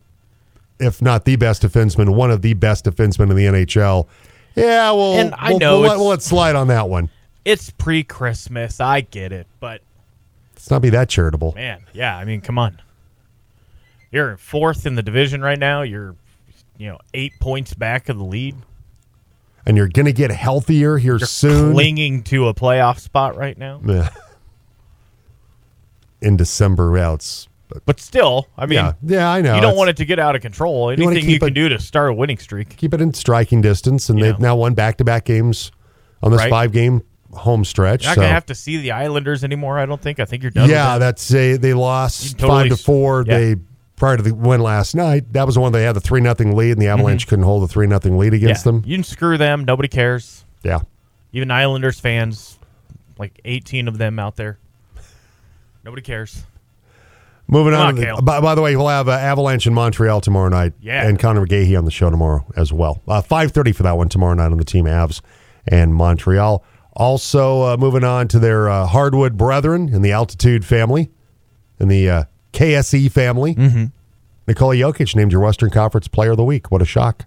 [0.80, 4.06] if not the best defenseman, one of the best defensemen in the NHL.
[4.54, 7.10] Yeah, well, And I we'll, know we'll, let, we'll let slide on that one.
[7.44, 8.80] It's pre-Christmas.
[8.80, 9.82] I get it, but
[10.54, 11.52] Let's not be that charitable.
[11.54, 12.16] man, yeah.
[12.16, 12.80] I mean, come on.
[14.10, 15.82] You're fourth in the division right now.
[15.82, 16.14] You're,
[16.78, 18.56] you know, eight points back of the lead.
[19.66, 21.74] And you're going to get healthier here You're soon.
[21.74, 23.80] clinging to a playoff spot right now.
[23.84, 24.08] Yeah.
[26.20, 27.48] In December, yeah, it's,
[27.84, 29.54] But still, I mean, yeah, yeah, I know.
[29.54, 30.90] you don't It's- want it to get out of control.
[30.90, 32.76] Anything you, keep can it- do to start a winning streak.
[32.76, 35.70] keep it in striking distance, and You they've now won back-to-back games
[36.22, 36.50] on this Right.
[36.50, 37.02] five-game
[37.34, 38.02] home stretch.
[38.02, 38.20] You're not so.
[38.22, 39.78] gonna have to see the Islanders anymore.
[39.78, 40.18] I don't think.
[40.18, 40.68] I think you're done.
[40.70, 43.24] Yeah, that's a, they lost totally five to four.
[43.26, 43.38] yeah.
[43.38, 43.56] They
[43.98, 45.32] prior to the win last night.
[45.32, 47.62] That was the one they had the three nothing lead, and the Avalanche couldn't hold
[47.62, 48.68] the three nothing lead against Mm-hmm.
[48.76, 48.80] yeah.
[48.82, 48.90] them.
[48.90, 49.64] You can screw them.
[49.64, 50.44] Nobody cares.
[50.62, 50.80] Yeah,
[51.32, 52.58] Even Islanders fans,
[53.18, 54.58] like 18 of them out there.
[55.84, 56.44] Nobody cares.
[57.46, 57.88] moving Come on.
[57.88, 60.72] on, the- by, by the way, we'll have uh, Avalanche in Montreal tomorrow night.
[60.80, 61.06] Yeah.
[61.08, 63.00] and Connor McGahey on the show tomorrow as well.
[63.08, 65.20] Uh, Five thirty for that one tomorrow night on the team Avs
[65.66, 66.64] and Montreal.
[66.94, 71.10] Also uh, moving on to their uh, hardwood brethren in the altitude family,
[71.78, 72.24] in the uh,
[72.58, 73.54] KSE family.
[73.54, 73.84] Mm-hmm.
[74.48, 76.70] Nikola Jokic named your Western Conference Player of the Week.
[76.70, 77.26] What a shock!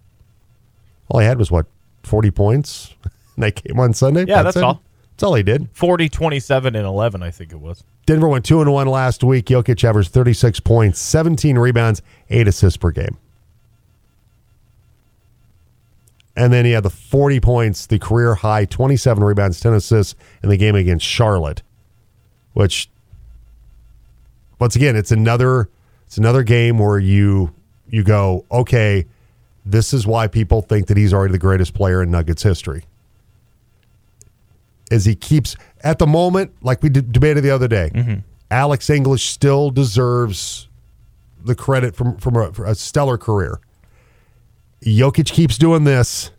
[1.08, 1.68] All he had was what
[2.04, 2.94] forty points.
[3.36, 4.26] and they came on Sunday.
[4.28, 4.64] Yeah, that's it.
[4.64, 4.82] all.
[5.12, 5.70] That's all he did.
[5.74, 7.84] 40, 27, and 11, I think it was.
[8.08, 9.46] Denver went two and one last week.
[9.46, 13.18] Jokic averaged thirty six points, seventeen rebounds, eight assists per game.
[16.36, 20.48] And then he had the 40 points, the career high, 27 rebounds, 10 assists in
[20.48, 21.62] the game against Charlotte,
[22.54, 22.90] which
[24.62, 25.70] once again, it's another
[26.06, 27.52] it's another game where you
[27.90, 29.06] you go, okay,
[29.66, 32.86] this is why people think that he's already the greatest player in Nuggets history.
[34.92, 38.20] As he keeps at the moment, like we debated the other day, mm-hmm.
[38.52, 40.70] Alex English still deserves
[41.44, 43.60] the credit from from a, a stellar career.
[44.86, 46.30] Jokic keeps doing this.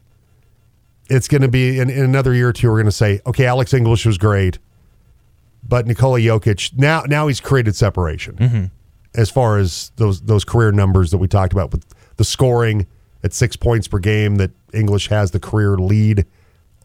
[1.10, 2.68] It's going to be in, in another year or two.
[2.68, 4.60] We're going to say, okay, Alex English was great,
[5.72, 8.36] but Nikola Jokic now now he's created separation
[9.14, 11.86] as far as those those career numbers that we talked about with
[12.18, 12.86] the scoring
[13.24, 16.26] at six points per game that English has the career lead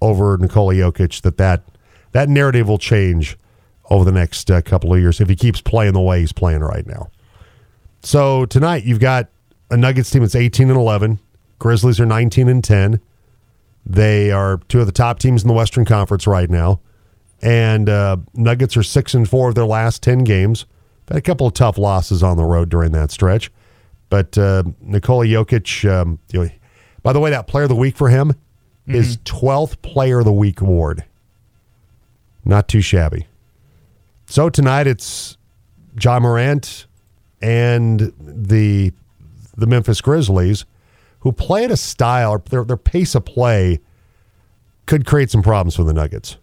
[0.01, 1.19] over Nikola Jokic.
[1.23, 1.63] That that
[2.13, 3.37] that narrative will change
[3.89, 6.61] over the next uh, couple of years if he keeps playing the way he's playing
[6.61, 7.09] right now.
[8.03, 9.27] So tonight you've got
[9.69, 11.19] a Nuggets team that's 18 and 11.
[11.59, 13.01] Grizzlies are 19 and 10.
[13.85, 16.79] They are two of the top teams in the Western Conference right now.
[17.41, 20.65] And uh, Nuggets are 6 and 4 of their last 10 games.
[21.07, 23.51] Had a couple of tough losses on the road during that stretch.
[24.09, 26.49] But uh, Nikola Jokic, um, you know,
[27.03, 28.33] by the way, that player of the week for him
[28.87, 31.03] is 12th player of the week award.
[32.45, 33.27] Not too shabby.
[34.25, 35.37] So tonight it's
[36.01, 36.85] Ja Morant
[37.41, 38.93] and the
[39.55, 40.65] the Memphis Grizzlies,
[41.21, 43.79] who play at a style, their their pace of play
[44.85, 46.37] could create some problems for the Nuggets.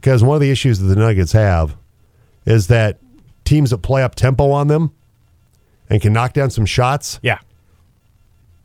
[0.00, 1.76] Because one of the issues that the Nuggets have
[2.46, 2.98] is that
[3.44, 4.92] teams that play up tempo on them
[5.90, 7.38] and can knock down some shots Yeah.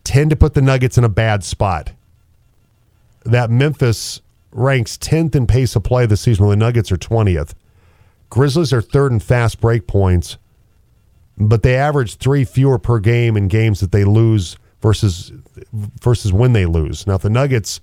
[0.05, 1.91] tend to put the Nuggets in a bad spot.
[3.25, 4.21] That Memphis
[4.51, 7.53] ranks 10th in pace of play this season, while the Nuggets are 20th.
[8.29, 10.37] Grizzlies are third in fast break points,
[11.37, 15.33] but they average three fewer per game in games that they lose versus
[15.73, 17.05] versus when they lose.
[17.07, 17.81] Now, if the Nuggets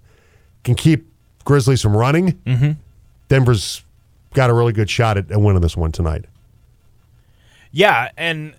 [0.65, 1.13] can keep
[1.45, 2.73] Grizzlies from running, mm-hmm.
[3.33, 3.83] Denver's
[4.35, 6.27] got a really good shot at, at winning this one tonight.
[7.71, 8.55] Yeah, and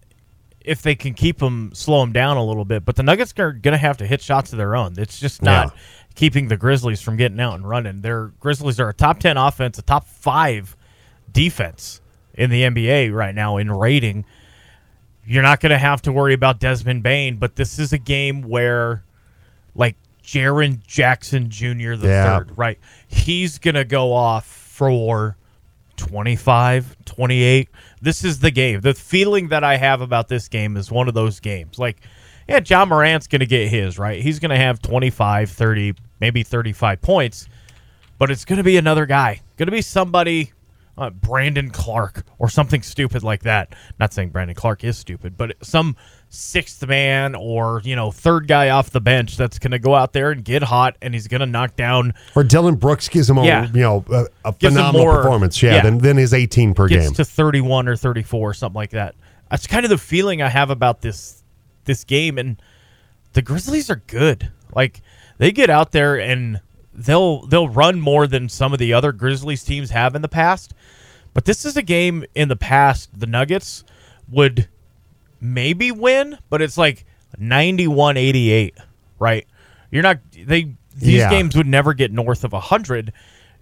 [0.62, 2.84] if they can keep them, slow them down a little bit.
[2.86, 4.96] But the Nuggets are going to have to hit shots of their own.
[4.98, 5.80] It's just not Yeah.
[6.16, 8.02] keeping the Grizzlies from getting out and running.
[8.02, 10.76] Their Grizzlies are a top ten offense, a top five
[11.32, 12.02] defense
[12.34, 14.26] in the NBA right now in rating.
[15.26, 18.42] You're not going to have to worry about Desmond Bane, but this is a game
[18.42, 19.04] where,
[19.76, 21.94] like Jaren Jackson Jr.
[21.96, 22.40] the Yeah.
[22.40, 22.80] third, right?
[23.08, 25.38] He's going to go off for
[25.98, 27.70] 25, 28.
[28.02, 28.82] This is the game.
[28.82, 31.78] The feeling that I have about this game is one of those games.
[31.78, 31.98] Like,
[32.48, 34.20] yeah, Ja Morant's going to get his, right?
[34.20, 37.48] He's going to have 25, 30, maybe 35 points,
[38.18, 39.42] but it's going to be another guy.
[39.58, 40.52] Going to be somebody,
[40.98, 43.76] uh, Brandon Clarke or something stupid like that.
[44.00, 45.96] Not saying Brandon Clarke is stupid, but some
[46.36, 50.14] sixth man or, you know, third guy off the bench that's going to go out
[50.14, 53.38] there and get hot and he's going to knock down Or Dillon Brooks gives him
[53.38, 53.68] a Yeah.
[53.72, 55.82] you know a, a phenomenal more- performance, yeah, yeah.
[55.84, 57.14] Than, than his 18 per gets game.
[57.14, 59.14] to 31 or 34 or something like that.
[59.52, 61.44] That's kind of the feeling I have about this
[61.86, 62.60] this game and
[63.34, 64.52] the Grizzlies are good.
[64.76, 65.02] Like
[65.38, 66.62] they get out there and
[66.94, 70.74] they'll they'll run more than some of the other Grizzlies teams have in the past.
[71.36, 73.84] But this is a game in the past the Nuggets
[74.30, 74.68] would
[75.44, 77.06] maybe win, but it's like
[77.40, 78.74] 91-88,
[79.20, 79.46] right?
[79.92, 81.30] You're not they these Yeah.
[81.30, 83.12] games would never get north of 100.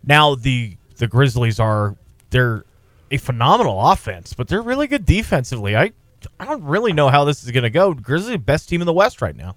[0.05, 1.95] Now the the Grizzlies are
[2.29, 2.63] they're
[3.09, 5.75] a phenomenal offense, but they're really good defensively.
[5.75, 5.91] I
[6.39, 7.93] I don't really know how this is going to go.
[7.93, 9.55] Grizzlies best team in the West right now.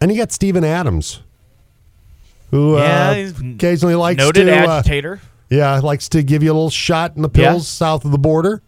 [0.00, 1.22] And you got Steven Adams,
[2.50, 5.20] who Yeah, uh, occasionally likes Noted to uh, agitator.
[5.48, 7.50] yeah likes to give you a little shot in the Yeah.
[7.52, 8.62] pills south of the border.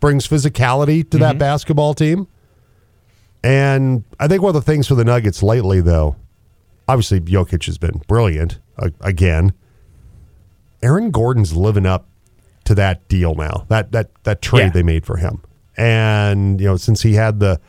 [0.00, 1.18] Brings physicality to Mm-hmm.
[1.20, 2.26] that basketball team.
[3.42, 6.16] And I think one of the things for the Nuggets lately, though,
[6.88, 9.52] obviously Jokic has been brilliant uh, again.
[10.82, 12.06] Aaron Gordon's living up
[12.64, 13.66] to that deal now.
[13.68, 14.70] That that that trade Yeah.
[14.70, 15.42] they made for him,
[15.76, 17.60] and you know since he had the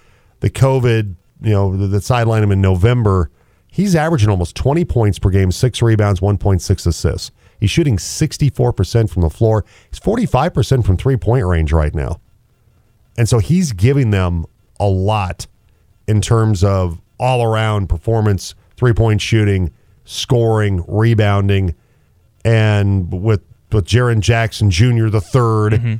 [0.41, 3.29] the COVID, you know the, the sideline him in November,
[3.67, 7.31] he's averaging almost twenty points per game, six rebounds, one point six assists.
[7.61, 9.63] He's shooting sixty four percent from the floor.
[9.89, 12.19] He's forty five percent from three point range right now,
[13.17, 14.45] and so he's giving them
[14.79, 15.47] a lot
[16.07, 19.71] in terms of all around performance, three point shooting,
[20.03, 21.75] scoring, rebounding,
[22.43, 25.07] and with with Jaren Jackson Jr.
[25.07, 25.93] the 3rd mm-hmm.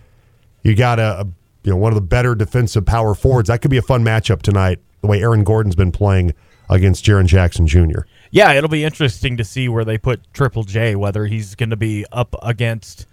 [0.63, 1.26] you got a, a
[1.63, 3.47] you know one of the better defensive power forwards.
[3.47, 4.80] That could be a fun matchup tonight.
[5.02, 6.34] The way Aaron Gordon's been playing
[6.69, 8.02] against Jaren Jackson Jr.
[8.32, 11.76] Yeah, it'll be interesting to see where they put Triple J, whether he's going to
[11.76, 13.06] be up against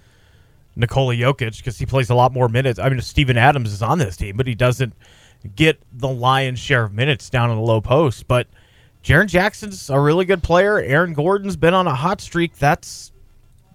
[0.76, 2.78] Nikola Jokic because he plays a lot more minutes.
[2.78, 4.94] I mean, Steven Adams is on this team, but he doesn't
[5.56, 8.28] get the lion's share of minutes down in the low post.
[8.28, 8.46] But
[9.02, 10.78] Jaren Jackson's a really good player.
[10.78, 12.56] Aaron Gordon's been on a hot streak.
[12.56, 13.12] That's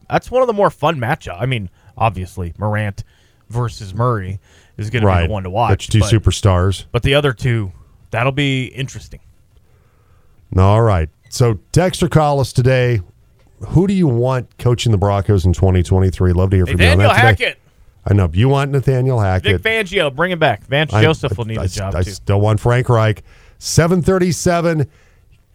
[0.09, 1.41] that's one of the more fun matchups.
[1.41, 3.03] I mean, obviously Morant
[3.49, 4.39] versus Murray
[4.77, 5.87] is going to be the one to watch.
[5.87, 6.85] That's two but, superstars.
[6.91, 7.71] but the other two,
[8.11, 9.19] that'll be interesting.
[10.57, 11.09] All right.
[11.33, 13.01] So Dexter Collis today.
[13.69, 16.31] Who do you want coaching the Broncos in 2023?
[16.31, 17.45] Love to hear from you on Nathaniel that today.
[17.45, 17.59] Hackett,
[18.05, 19.63] I know you want Nathaniel Vic Hackett.
[19.63, 20.63] Fangio, bring him back.
[20.65, 22.11] Vance I- Joseph will need I, a job I too.
[22.11, 23.23] still want Frank Reich.
[23.57, 24.87] Seven thirty-seven.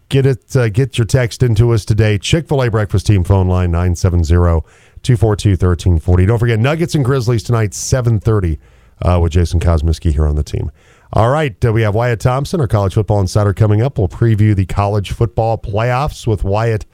[0.09, 0.57] Get it.
[0.57, 2.19] Uh, get your text into us today.
[2.19, 6.27] Chick Fil A breakfast team phone line 970-242-1340.
[6.27, 8.59] Don't forget Nuggets and Grizzlies tonight seven thirty
[9.03, 10.73] uh, with Jason Kosmiski here on the team.
[11.13, 13.97] All right, uh, we have Wyatt Thompson, our college football insider, coming up.
[13.99, 16.85] We'll preview the college football playoffs with Wyatt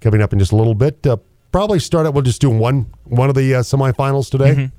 [0.00, 1.06] coming up in just a little bit.
[1.06, 1.18] Uh,
[1.52, 2.14] probably start out.
[2.14, 4.70] We'll just do one one of the uh, semifinals today.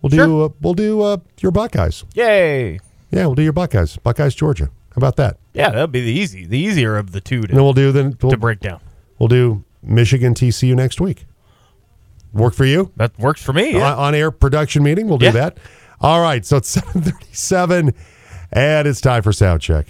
[0.00, 0.44] We'll do Sure.
[0.44, 2.04] uh, we'll do uh, your Buckeyes.
[2.14, 2.78] Yay!
[3.10, 3.96] Yeah, we'll do your Buckeyes.
[3.96, 4.66] Buckeyes, Georgia.
[4.66, 5.38] How about that?
[5.52, 8.16] Yeah, that'll be the easy, the easier of the two to, then we'll do then
[8.22, 8.80] we'll, to break down.
[9.18, 11.26] we'll do Michigan TCU next week.
[12.32, 12.92] Work for you?
[12.96, 13.72] That works for me.
[13.74, 13.94] Yeah.
[13.94, 15.08] On, air production meeting.
[15.08, 15.32] We'll do Yeah.
[15.32, 15.58] that.
[16.00, 16.44] All right.
[16.44, 17.94] So it's seven thirty-seven,
[18.52, 19.86] and it's time for sound check.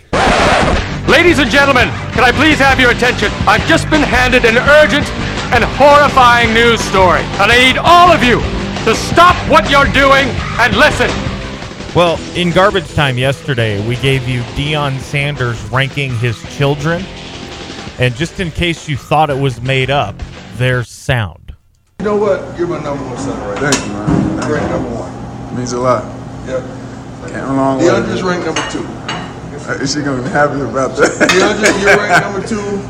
[1.09, 3.31] Ladies and gentlemen, can I please have your attention?
[3.47, 5.07] I've just been handed an urgent
[5.53, 8.41] and horrifying news story, and I need all of you
[8.85, 10.27] to stop what you're doing
[10.59, 11.11] and listen.
[11.95, 17.05] Well, in garbage time yesterday, we gave you Deion Sanders ranking his children,
[17.99, 20.17] and just in case you thought it was made up,
[20.57, 21.55] there's sound.
[22.01, 22.59] You know what?
[22.59, 24.37] You're my number one center right Thank you, man.
[24.41, 24.69] now.
[24.71, 25.14] Number one.
[25.55, 26.05] Means a lot.
[26.47, 26.63] Yep.
[27.31, 27.85] Came a long way.
[27.85, 28.85] Deiondra's ranked number two.
[28.85, 31.11] Uh, Is she gonna be happy about that?
[31.31, 32.83] Deiondra, you're ranked number two.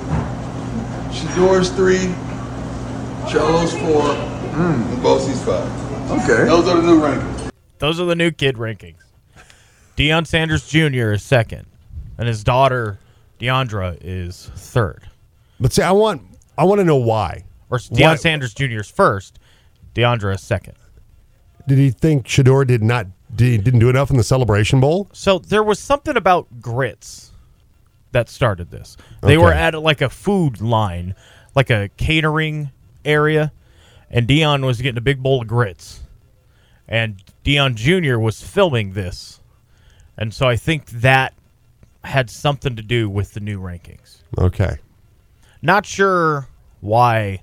[1.13, 2.13] Shedeur's three.
[3.31, 4.03] Charlo's four.
[4.57, 5.69] And Bosie's five.
[6.11, 6.45] Okay.
[6.47, 7.51] Those are the new rankings.
[7.79, 8.97] Those are the new kid rankings.
[9.97, 11.13] Deion Sanders Jr.
[11.13, 11.67] is second,
[12.19, 12.99] and his daughter
[13.39, 15.09] Deiondra is third.
[15.61, 16.23] But see, I want
[16.59, 17.45] I want to know why.
[17.71, 18.81] Or Deion Why- Sanders Jr.
[18.81, 19.39] is first,
[19.95, 20.75] Deiondra is second.
[21.67, 25.09] Did he think Shedeur did not did, didn't do enough in the Celebration Bowl?
[25.13, 27.33] So there was something about grits
[28.13, 28.97] that started this.
[29.23, 31.15] They were at like a food line,
[31.55, 32.71] like a catering
[33.05, 33.53] area,
[34.11, 36.01] and Deion was getting a big bowl of grits,
[36.87, 38.19] and Deion Jr.
[38.19, 39.41] was filming this,
[40.17, 41.35] and so I think that
[42.05, 44.19] had something to do with the new rankings.
[44.39, 44.77] Okay.
[45.63, 46.49] Not sure
[46.81, 47.43] why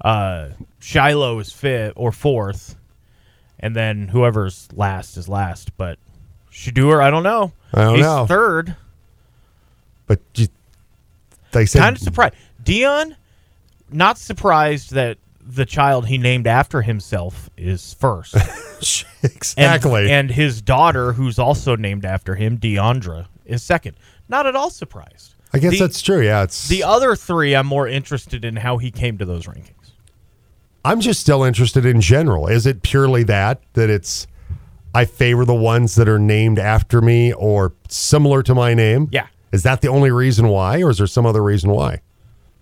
[0.00, 0.48] uh,
[0.80, 2.76] Shilo is fifth or fourth,
[3.60, 5.76] and then whoever's last is last.
[5.76, 5.98] But
[6.52, 7.52] Shedeur, I don't know.
[7.74, 8.26] I don't He's know.
[8.26, 8.76] third.
[10.06, 10.48] But you,
[11.52, 12.34] they said Kind of surprised.
[12.62, 13.14] Deion,
[13.90, 18.34] not surprised that the child he named after himself is first.
[19.22, 20.02] exactly.
[20.04, 23.96] And, and his daughter, who's also named after him, Deiondra, is second.
[24.28, 25.34] Not at all surprised.
[25.52, 26.22] I guess The- that's true.
[26.22, 29.72] Yeah, it's The other three, I'm more interested in how he came to those rankings.
[30.88, 32.46] I'm just still interested in general.
[32.48, 34.26] Is it purely that that it's
[34.94, 39.08] I favor the ones that are named after me or similar to my name?
[39.12, 39.26] Yeah.
[39.52, 42.00] Is that the only reason why, or is there some other reason why?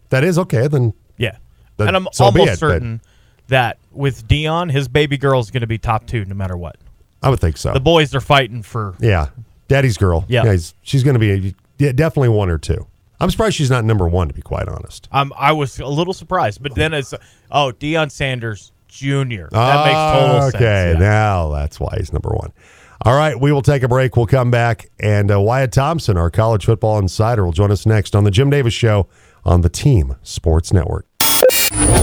[0.09, 0.67] That is okay.
[0.67, 1.37] Then Yeah.
[1.77, 3.01] Then and I'm so almost it, but- certain
[3.47, 6.77] that with Deion, his baby girl is going to be top two no matter what.
[7.23, 7.73] I would think so.
[7.73, 8.97] The boys are fighting for.
[8.99, 9.29] yeah,
[9.69, 10.25] Daddy's girl.
[10.27, 10.43] Yeah.
[10.43, 12.89] he's- she's going to be yeah, definitely one or two.
[13.21, 15.09] I'm surprised she's not number one, to be quite honest.
[15.13, 17.15] Um, I was a little surprised, but then it's
[17.51, 19.47] oh Deion Sanders Jr.
[19.51, 20.55] That makes total sense.
[20.55, 20.99] Okay, yeah.
[20.99, 22.53] now that's why he's number one.
[23.03, 24.17] All right, we will take a break.
[24.17, 28.17] We'll come back, and uh, Wyatt Thompson, our college football insider, will join us next
[28.17, 29.07] on the Jim Davis Show
[29.45, 31.07] on the Team Sports Network.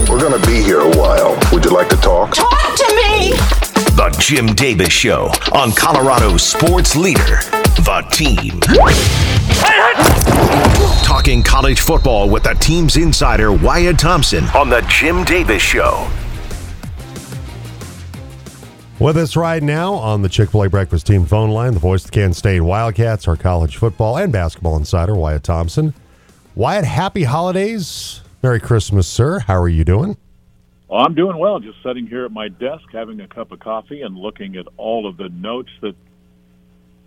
[0.08, 1.38] We're gonna be here a while.
[1.52, 2.34] Would you like to talk?
[2.34, 3.30] Talk to me.
[3.96, 7.38] The Jim Davis Show on Colorado Sports Leader,
[7.76, 8.60] The Team.
[11.02, 16.08] Talking college football with the team's insider Wyatt Thompson on the Jim Davis Show.
[18.98, 22.04] With us right now on the Chick fil A Breakfast Team phone line, the voice
[22.04, 25.94] of the Kansas State Wildcats, our college football and basketball insider, Wyatt Thompson.
[26.54, 28.20] Wyatt, happy holidays.
[28.42, 29.40] Merry Christmas, sir.
[29.40, 30.16] How are you doing?
[30.88, 31.58] Well, I'm doing well.
[31.58, 35.06] Just sitting here at my desk, having a cup of coffee, and looking at all
[35.08, 35.96] of the notes that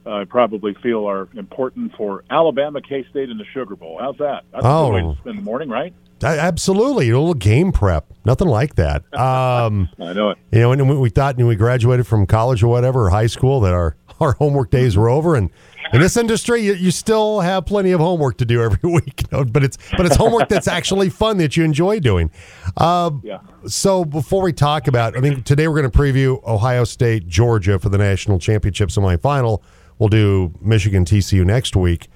[0.07, 3.97] I probably feel are important for Alabama, K State, and the Sugar Bowl.
[3.99, 4.43] How's that?
[4.51, 5.13] That's a good way Oh.
[5.13, 5.93] to spend the morning, right?
[6.23, 7.09] Absolutely.
[7.09, 8.05] A little game prep.
[8.25, 9.03] Nothing like that.
[9.17, 10.37] Um, I know it.
[10.51, 13.59] You know, and we, thought when we graduated from college or whatever, or high school,
[13.61, 15.35] that our, our homework days were over.
[15.35, 15.49] And
[15.93, 19.23] in this industry, you, you still have plenty of homework to do every week.
[19.31, 22.31] You know, but it's but it's homework that's actually fun that you enjoy doing.
[22.77, 23.39] Um, Yeah.
[23.67, 27.79] So before we talk about, I mean, today we're going to preview Ohio State, Georgia
[27.79, 29.61] for the national championship semifinal.
[29.99, 32.07] We'll do Michigan, TCU next week.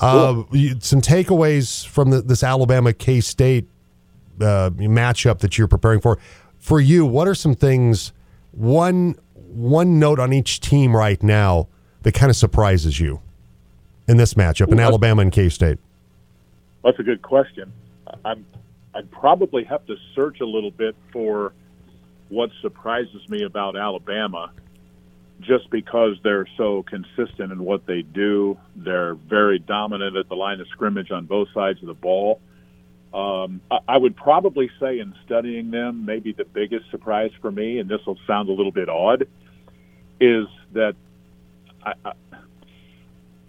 [0.00, 0.44] Uh,
[0.78, 3.68] some takeaways from the, this Alabama K State
[4.40, 6.18] uh, matchup that you're preparing for.
[6.58, 8.12] For you, what are some things?
[8.52, 11.68] One one note on each team right now
[12.02, 13.20] that kind of surprises you
[14.06, 15.78] in this matchup in Ooh, Alabama and K State.
[16.84, 17.72] That's a good question.
[18.24, 18.46] I'm,
[18.94, 21.52] I'd probably have to search a little bit for
[22.28, 24.52] what surprises me about Alabama,
[25.40, 28.58] just because they're so consistent in what they do.
[28.76, 32.40] They're very dominant at the line of scrimmage on both sides of the ball.
[33.14, 37.78] Um, I, I would probably say, in studying them, maybe the biggest surprise for me,
[37.78, 39.26] and this will sound a little bit odd,
[40.20, 40.94] is that
[41.84, 42.12] I, I,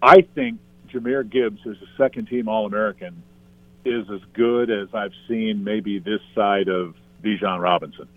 [0.00, 3.22] I think Jahmyr Gibbs, who's a second team All American,
[3.84, 8.08] is as good as I've seen maybe this side of Bijan Robinson.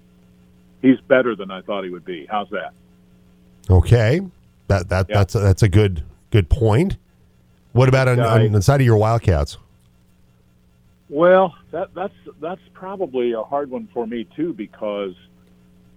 [0.81, 2.25] He's better than I thought he would be.
[2.29, 2.73] How's that?
[3.69, 4.21] Okay,
[4.67, 5.15] that that Yeah.
[5.17, 6.97] that's a, that's a good good point.
[7.73, 9.57] What about on, on the side of your Wildcats?
[11.09, 15.13] Well, that that's that's probably a hard one for me too because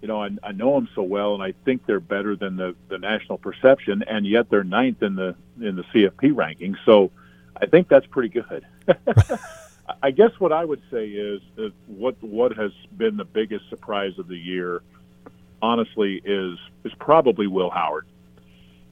[0.02, 2.74] you know I, I know them so well and I think they're better than the,
[2.88, 6.76] the national perception and yet they're ninth in the in the CFP ranking.
[6.84, 7.10] So
[7.60, 8.66] I think that's pretty good.
[10.02, 14.18] I guess what I would say is that what what has been the biggest surprise
[14.18, 14.82] of the year,
[15.70, 18.06] honestly, is is probably Will Howard.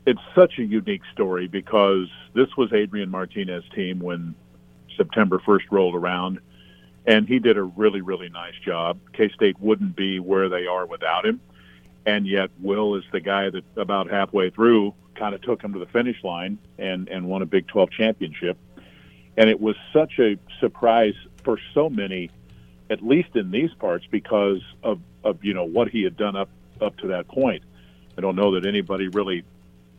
[0.07, 4.35] It's such a unique story because this was Adrian Martinez's team when
[4.97, 6.41] September 1st rolled around.
[7.07, 8.99] and he did a really, really nice job.
[9.13, 11.41] K State wouldn't be where they are without him,
[12.07, 15.79] and yet Will is the guy that about halfway through kind of took him to
[15.79, 18.57] the finish line and and won a Big 12 championship.
[19.37, 21.15] And it was such a surprise
[21.45, 22.31] for so many,
[22.91, 26.49] at least in these parts, because of of you know what he had done up
[26.81, 27.63] up to that point.
[28.17, 29.45] I don't know that anybody really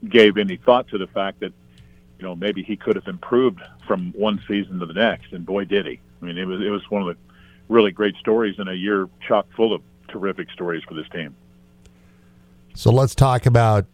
[0.10, 1.54] gave any thought to the fact that
[2.20, 5.66] you know maybe he could have improved from one season to the next, and boy
[5.66, 6.00] did he!
[6.22, 7.18] I mean, it was it was one of the
[7.68, 11.36] really great stories in a year chock full of terrific stories for this team.
[12.76, 13.86] So let's talk about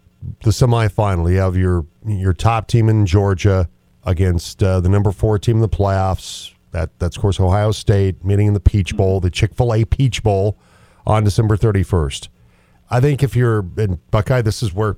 [0.43, 1.31] the semifinal.
[1.31, 3.69] You have your your top team in Georgia
[4.03, 6.53] against uh, the number four team in the playoffs.
[6.71, 9.85] That that's of course Ohio State meeting in the Peach Bowl, the Chick Fil A
[9.85, 10.57] Peach Bowl,
[11.05, 12.29] on December thirty first.
[12.91, 14.97] I think if you're in Buckeye, this is where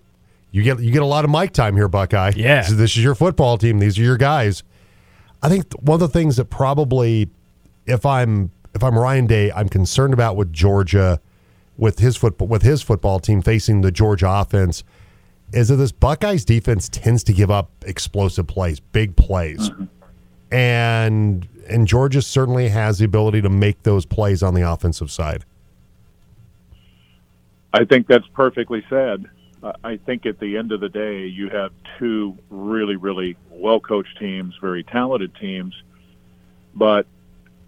[0.51, 2.33] you get you get a lot of mic time here, Buckeye.
[2.35, 3.79] Yeah, this is, this is your football team.
[3.79, 4.63] These are your guys.
[5.43, 7.29] I think one of the things that probably,
[7.85, 11.21] if I'm if I'm Ryan Day, I'm concerned about with Georgia,
[11.77, 14.83] with his football with his football team facing the Georgia offense,
[15.53, 20.53] is that this Buckeyes defense tends to give up explosive plays, big plays, mm-hmm.
[20.53, 25.45] and and Georgia certainly has the ability to make those plays on the offensive side.
[27.74, 29.26] I think that's perfectly said.
[29.84, 34.19] I think at the end of the day, you have two really, really well coached
[34.19, 35.74] teams, very talented teams.
[36.76, 37.07] But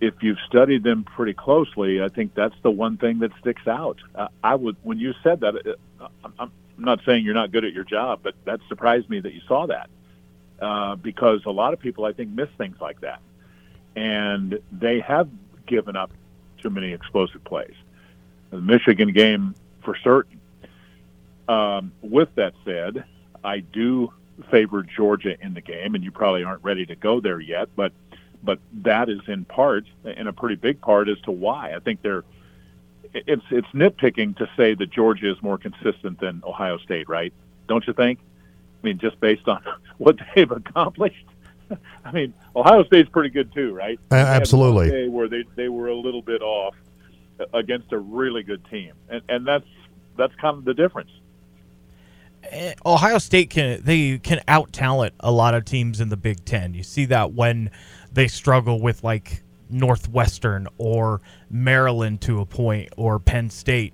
[0.02, 3.98] if you've studied them pretty closely, I think that's the one thing that sticks out.
[4.44, 7.86] I would, when you said that, uh, I'm not saying you're not good at your
[7.86, 9.90] job, but that surprised me that you saw that
[10.62, 13.22] uh, because a lot of people, I think, miss things like that.
[13.96, 15.30] And they have
[15.66, 16.12] given up
[16.62, 17.74] too many explosive plays.
[18.50, 19.56] The Michigan game,
[19.86, 20.42] for certain.
[21.48, 23.06] Um, with that said,
[23.44, 24.12] I do
[24.50, 27.94] favor Georgia in the game, and you probably aren't ready to go there yet, but
[28.44, 32.02] but that is in part, in a pretty big part, as to why I think
[32.02, 32.24] they're.
[33.14, 37.34] It's it's nitpicking to say that Georgia is more consistent than Ohio State, right?
[37.68, 38.20] Don't you think?
[38.84, 39.64] I mean, just based on
[39.98, 41.26] what they've accomplished.
[42.06, 44.00] I mean, Ohio State's pretty good too, right?
[44.12, 44.90] Uh, absolutely.
[44.90, 46.76] They where they they were a little bit off
[47.54, 49.66] against a really good team, and and that's
[50.18, 51.10] that's kind of the difference.
[52.86, 56.74] Ohio State can they can out talent a lot of teams in the Big Ten.
[56.76, 57.72] You see that when
[58.14, 63.94] they struggle with like Northwestern or Maryland to a point or Penn State,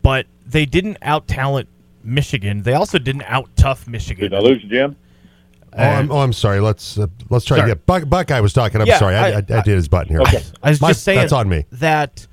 [0.00, 1.68] but they didn't out talent
[2.04, 2.62] Michigan.
[2.62, 4.30] They also didn't out tough Michigan.
[4.30, 4.94] Did I lose Jim?
[5.74, 6.60] Oh, I'm, oh, I'm sorry.
[6.60, 7.70] Let's uh, let's try Sorry.
[7.70, 8.80] to get Buck, Buckeye was talking.
[8.80, 9.16] I'm Yeah, sorry.
[9.16, 10.20] I, I, I- I did his button here.
[10.20, 10.42] Okay.
[10.62, 11.64] I was My- just saying that's on me.
[11.72, 12.26] that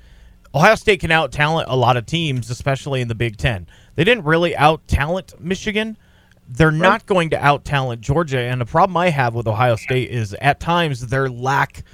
[0.54, 3.66] Ohio State can out talent a lot of teams, especially in the Big Ten.
[3.94, 5.96] They didn't really out talent Michigan.
[6.48, 8.40] They're not going to out talent Georgia.
[8.40, 11.84] And the problem I have with Ohio State is at times their lack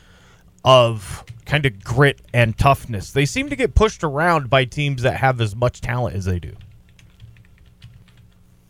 [0.64, 3.12] of kind of grit and toughness.
[3.12, 6.38] They seem to get pushed around by teams that have as much talent as they
[6.38, 6.54] do.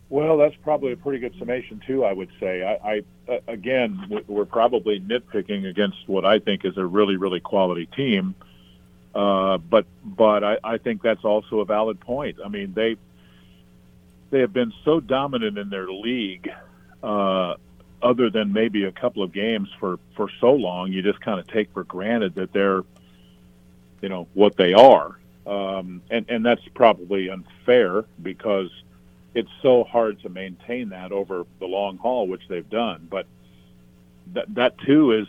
[0.09, 2.03] Well, that's probably a pretty good summation too.
[2.03, 2.63] I would say.
[2.63, 3.01] I, I
[3.33, 8.35] uh, again, we're probably nitpicking against what I think is a really, really quality team.
[9.15, 12.37] Uh, but but I, I think that's also a valid point.
[12.43, 12.97] I mean, they
[14.29, 16.49] they have been so dominant in their league,
[17.01, 17.55] uh,
[18.01, 21.47] other than maybe a couple of games for for so long, you just kind of
[21.47, 22.83] take for granted that they're,
[24.01, 28.69] you know, what they are, um, and and that's probably unfair because
[29.33, 33.07] it's so hard to maintain that over the long haul, which they've done.
[33.09, 33.25] But
[34.33, 35.27] that that too is,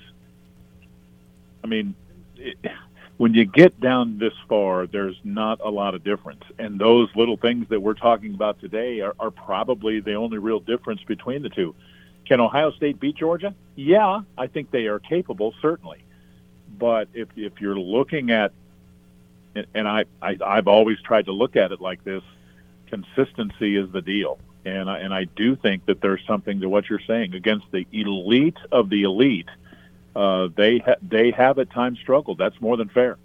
[1.62, 1.94] I mean,
[2.36, 2.58] it,
[3.18, 7.36] when you get down this far, there's not a lot of difference, and those little
[7.36, 11.50] things that we're talking about today are, are probably the only real difference between the
[11.50, 11.74] two.
[12.26, 13.54] Can Ohio State beat Georgia?
[13.74, 16.04] Yeah, I think they are capable, certainly.
[16.78, 18.52] But if if you're looking at,
[19.74, 22.22] and- I, I I've always tried to look at it like this
[22.86, 24.38] consistency is the deal.
[24.64, 27.86] And I, and I do think that there's something to what you're saying against the
[27.92, 29.48] elite of the elite.
[30.18, 32.38] Uh, they ha- they have at times struggled.
[32.38, 33.18] That's more than fair.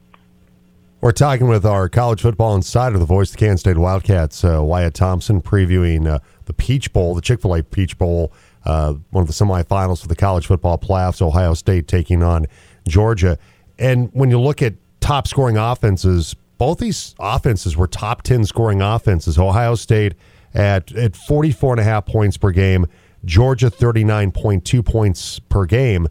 [1.01, 4.61] We're talking with our college football insider, the voice of the Kansas State Wildcats, uh,
[4.61, 8.31] Wyatt Thompson, previewing uh, the Peach Bowl, the Chick fil A Peach Bowl,
[8.65, 12.45] uh, one of the semifinals for the college football playoffs, Ohio State taking on
[12.87, 13.39] Georgia.
[13.79, 18.83] And when you look at top scoring offenses, both these offenses were top 10 scoring
[18.83, 19.39] offenses.
[19.39, 20.13] Ohio State
[20.53, 22.85] at, at 44 and a half points per game,
[23.25, 26.07] Georgia 39.2 points per game.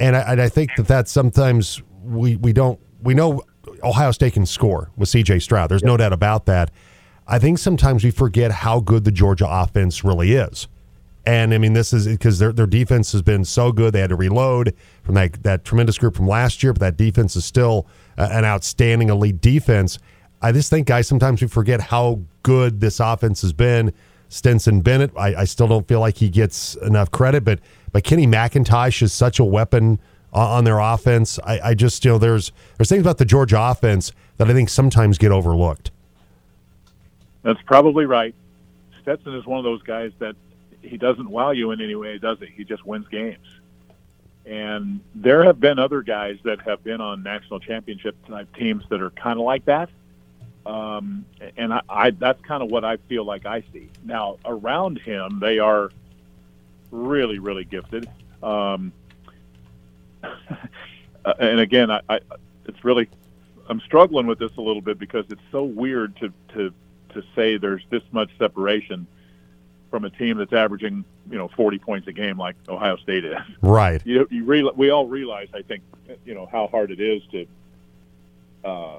[0.00, 3.42] And I, and I think that that sometimes we, we don't, we know
[3.82, 5.70] Ohio State can score with CJ Stroud.
[5.70, 6.70] There's no doubt about that.
[7.26, 10.68] I think sometimes we forget how good the Georgia offense really is.
[11.26, 13.94] And I mean, this is because their their defense has been so good.
[13.94, 17.34] They had to reload from that that tremendous group from last year, but that defense
[17.34, 17.86] is still
[18.18, 19.98] uh, an outstanding elite defense.
[20.42, 23.94] I just think, guys, sometimes we forget how good this offense has been.
[24.28, 27.60] Stetson Bennett, I, I still don't feel like he gets enough credit, but
[27.92, 30.00] but Kenny McIntosh is such a weapon
[30.32, 31.38] on, on their offense.
[31.44, 34.68] I, I just you know there's there's things about the Georgia offense that I think
[34.68, 35.90] sometimes get overlooked.
[37.42, 38.34] That's probably right.
[39.02, 40.34] Stetson is one of those guys that
[40.82, 42.46] he doesn't wow you in any way, does he?
[42.46, 43.46] He just wins games.
[44.46, 49.00] And there have been other guys that have been on national championship type teams that
[49.00, 49.88] are kind of like that.
[50.66, 54.98] Um, and I, I that's kind of what I feel like I see now around
[54.98, 55.38] him.
[55.40, 55.90] They are
[56.90, 58.08] really, really gifted.
[58.42, 58.92] Um,
[61.38, 62.20] and again, I, I,
[62.66, 63.08] it's really
[63.68, 66.72] I'm struggling with this a little bit because it's so weird to to
[67.10, 69.06] to say there's this much separation
[69.90, 73.36] from a team that's averaging you know 40 points a game like Ohio State is.
[73.62, 74.02] Right.
[74.04, 75.82] You, you real, we all realize, I think,
[76.24, 77.46] you know how hard it is to
[78.64, 78.98] uh,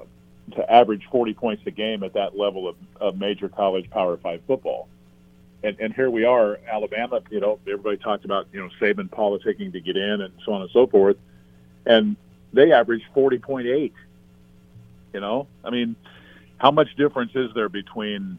[0.52, 4.42] to average 40 points a game at that level of, of major college Power Five
[4.46, 4.88] football.
[5.62, 7.20] And, and here we are, Alabama.
[7.30, 10.62] You know, everybody talked about you know Saban politicking to get in and so on
[10.62, 11.16] and so forth,
[11.86, 12.16] and
[12.52, 13.92] they averaged 40.8.
[15.12, 15.96] You know, I mean,
[16.58, 18.38] how much difference is there between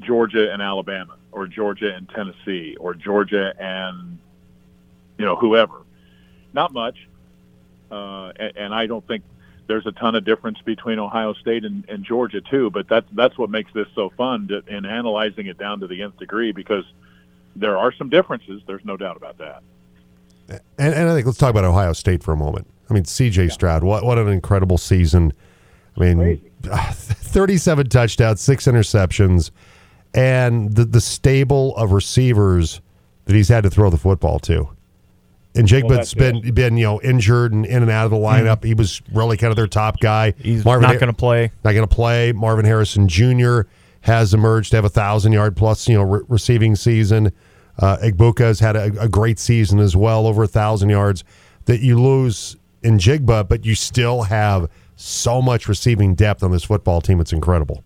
[0.00, 4.18] Georgia and Alabama, or Georgia and Tennessee, or Georgia and
[5.16, 5.76] you know whoever?
[6.52, 7.08] Not much,
[7.90, 9.22] uh, and, and I don't think
[9.72, 12.68] there's a ton of difference between Ohio State and, and Georgia too.
[12.68, 16.02] But that's that's what makes this so fun to, in analyzing it down to the
[16.02, 16.84] nth degree because
[17.56, 18.60] there are some differences.
[18.66, 19.62] There's no doubt about that.
[20.78, 22.66] And, and I think let's talk about Ohio State for a moment.
[22.90, 23.48] I mean, C.J.
[23.48, 25.32] Stroud, what what an incredible season!
[25.96, 29.52] I mean, 37 touchdowns, six interceptions,
[30.12, 32.82] and the the stable of receivers
[33.24, 34.68] that he's had to throw the football to.
[35.54, 38.10] And Jake Well, has that's been been you know injured and in and out of
[38.10, 38.64] the lineup.
[38.64, 40.32] He was really kind of their top guy.
[40.38, 41.50] He's not gonna play.
[41.62, 42.32] Not going to play.
[42.32, 43.62] Marvin Harrison Jr.
[44.00, 47.32] has emerged to have a thousand yard plus you know re- receiving season.
[47.78, 51.24] Uh, Egbuka has had a, a great season as well, over a thousand yards.
[51.66, 57.00] That you lose Njigba, but you still have so much receiving depth on this football
[57.00, 57.20] team.
[57.20, 57.84] It's incredible.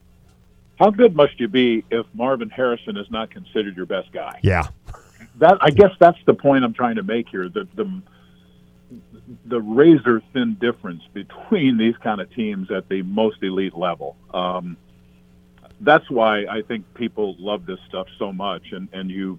[0.78, 4.38] How good must you be if Marvin Harrison is not considered your best guy?
[4.42, 4.68] Yeah.
[5.36, 7.48] That I guess that's the point I'm trying to make here.
[7.48, 8.02] The the
[9.44, 14.16] the razor thin difference between these kind of teams at the most elite level.
[14.32, 14.76] Um,
[15.80, 19.38] that's why I think people love this stuff so much, and and you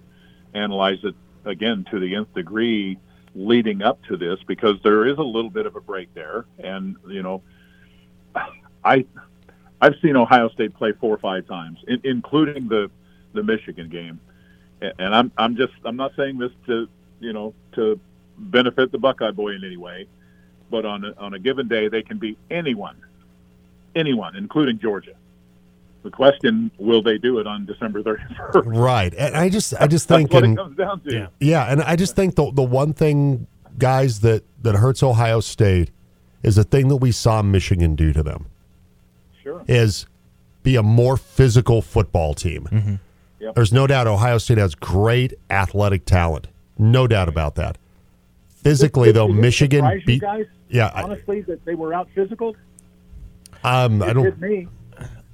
[0.54, 1.14] analyze it
[1.44, 2.98] again to the nth degree
[3.34, 6.96] leading up to this because there is a little bit of a break there, and
[7.08, 7.42] you know,
[8.84, 9.04] I
[9.80, 12.90] I've seen Ohio State play four or five times, in, including the
[13.32, 14.20] the Michigan game,
[14.80, 16.88] and, and I'm I'm just I'm not saying this to
[17.20, 17.98] you know to
[18.36, 20.06] benefit the Buckeye boy in any way,
[20.70, 22.96] but on a, on a given day they can beat anyone,
[23.94, 25.14] anyone, including Georgia.
[26.04, 28.62] The question: Will they do it on December 31st?
[28.66, 29.12] Right.
[29.14, 31.30] And I just I just think That's what and- it comes down to.
[31.40, 33.46] Yeah, and I just think the the one thing,
[33.78, 35.90] guys, that that hurts Ohio State
[36.44, 38.46] is the thing that we saw Michigan do to them.
[39.42, 39.64] Sure.
[39.66, 40.06] Is
[40.62, 42.68] be a more physical football team.
[42.70, 42.94] Mm-hmm.
[43.40, 43.54] Yep.
[43.54, 46.48] There's no doubt Ohio State has great athletic talent.
[46.76, 47.78] No doubt about that.
[48.48, 50.20] Physically, though, Michigan beat.
[50.20, 52.56] guys, Yeah, I- honestly, that they were out physical.
[53.64, 54.68] Um, I don't did me.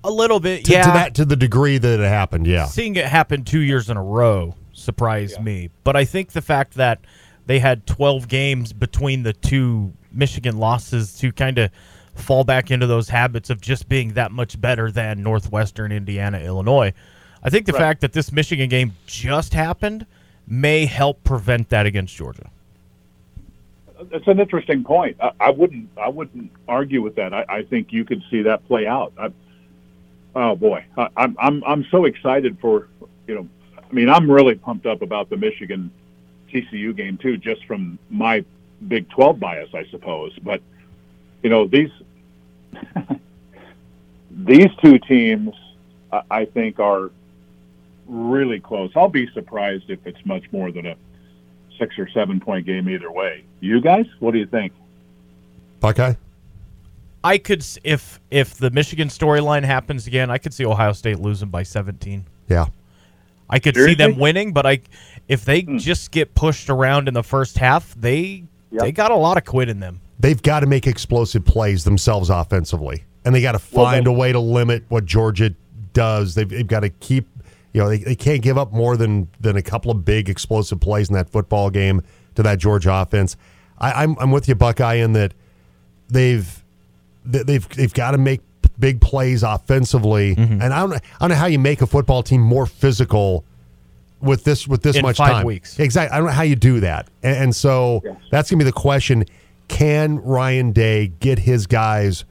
[0.03, 0.83] A little bit, to, yeah.
[0.83, 2.47] to that to the degree that it happened.
[2.47, 5.71] Yeah, Seeing it happen two years in a row surprised me.
[5.83, 7.01] But I think the fact that
[7.47, 11.71] they had 12 games between the two Michigan losses to kind of
[12.15, 16.93] fall back into those habits of just being that much better than Northwestern, Indiana, Illinois.
[17.45, 17.81] I think the Right.
[17.81, 20.07] fact that this Michigan game just happened
[20.47, 22.51] may help prevent that against Georgia.
[24.11, 25.17] It's an interesting point.
[25.21, 25.89] I, I wouldn't.
[25.97, 27.33] I wouldn't argue with that.
[27.33, 29.13] I, I think you could see that play out.
[29.19, 29.31] I,
[30.35, 32.89] oh boy, I, I'm I'm I'm so excited for
[33.27, 33.49] you know.
[33.79, 35.91] I mean, I'm really pumped up about the Michigan
[36.51, 38.45] TCU game too, just from my
[38.89, 40.37] Big 12 bias, I suppose.
[40.43, 40.61] But
[41.43, 41.91] you know these
[44.31, 45.55] these two teams,
[46.13, 47.11] I, I think, are
[48.07, 48.91] really close.
[48.97, 50.97] I'll be surprised if it's much more than a
[51.79, 53.45] six or seven point game either way.
[53.61, 54.73] You guys, what do you think?
[55.81, 56.15] Buckeye.
[57.23, 61.49] I could if if the Michigan storyline happens again, I could see Ohio State losing
[61.49, 62.27] by 17.
[62.49, 62.67] Yeah.
[63.49, 64.81] I could see them winning, but I
[65.29, 65.79] if they hmm.
[65.79, 69.69] just get pushed around in the first half, they they got a lot of quit
[69.69, 70.01] in them.
[70.19, 74.13] They've got to make explosive plays themselves offensively, and they got to Well, find a
[74.13, 75.55] way to limit what Georgia
[75.93, 76.35] does.
[76.35, 77.27] They've, they've got to keep
[77.75, 80.81] You know, they, they can't give up more than than a couple of big explosive
[80.81, 82.01] plays in that football game
[82.37, 83.37] to that Georgia offense.
[83.79, 85.35] I, I'm I'm with you, Buckeye, in that
[86.09, 86.63] they've
[87.25, 88.41] they- they've they've got to make
[88.79, 90.63] big plays offensively, Mm-hmm.
[90.63, 93.45] and I don't know, I don't know how you make a football team more physical
[94.21, 95.47] with this with this In much five time.
[95.47, 95.79] weeks.
[95.79, 96.15] Exactly.
[96.15, 99.25] I don't know how you do that, and, and so that's gonna be the question:
[99.69, 102.25] Can Ryan Day get his guys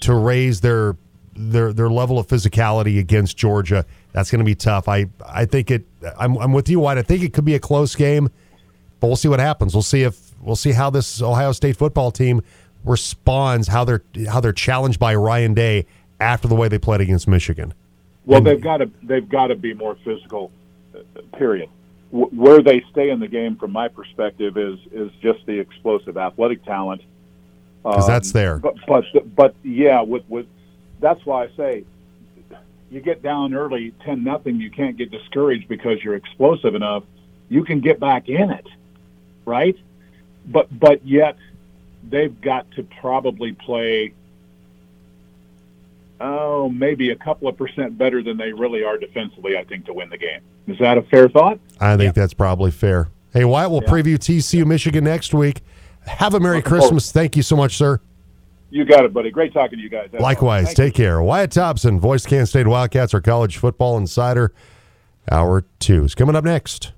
[0.00, 0.96] to raise their
[1.36, 3.86] their their level of physicality against Georgia?
[4.12, 4.88] That's gonna be tough.
[4.88, 5.84] I I think it.
[6.18, 6.98] I'm I'm with you, Wyatt.
[6.98, 8.28] I think it could be a close game,
[8.98, 9.74] but we'll see what happens.
[9.74, 12.42] We'll see if we'll see how this Ohio State football team
[12.84, 15.86] responds, how they're how they're challenged by Ryan Day
[16.18, 17.74] after the way they played against Michigan.
[18.26, 20.50] Well, they've got to they've got to be more physical.
[20.94, 20.98] uh,
[21.36, 21.68] Period.
[22.10, 26.64] Where they stay in the game, from my perspective, is is just the explosive athletic
[26.64, 27.02] talent.
[27.84, 28.58] Because that's there.
[28.58, 29.04] But but
[29.36, 30.46] but yeah, with with
[31.00, 31.84] that's why I say
[32.90, 34.60] you get down early, ten nothing.
[34.60, 37.04] You can't get discouraged because you're explosive enough.
[37.48, 38.66] You can get back in it,
[39.46, 39.76] right?
[40.46, 41.36] But but yet
[42.08, 44.14] they've got to probably play.
[46.20, 49.56] Oh, maybe a couple of percent better than they really are defensively.
[49.56, 50.40] I think to win the game.
[50.66, 51.58] Is that a fair thought?
[51.80, 53.08] I think that's probably fair.
[53.32, 55.62] Hey, Wyatt, we'll preview TCU Michigan next week.
[56.06, 57.12] Have a Merry Christmas.
[57.12, 58.00] Thank you so much, sir.
[58.70, 59.30] You got it, buddy.
[59.30, 60.08] Great talking to you guys.
[60.12, 60.84] Likewise, Thank you.
[60.84, 61.20] take care.
[61.20, 64.52] Wyatt Thompson, voice Kansas State Wildcats, our college football insider.
[65.30, 66.92] Hour two is coming up next.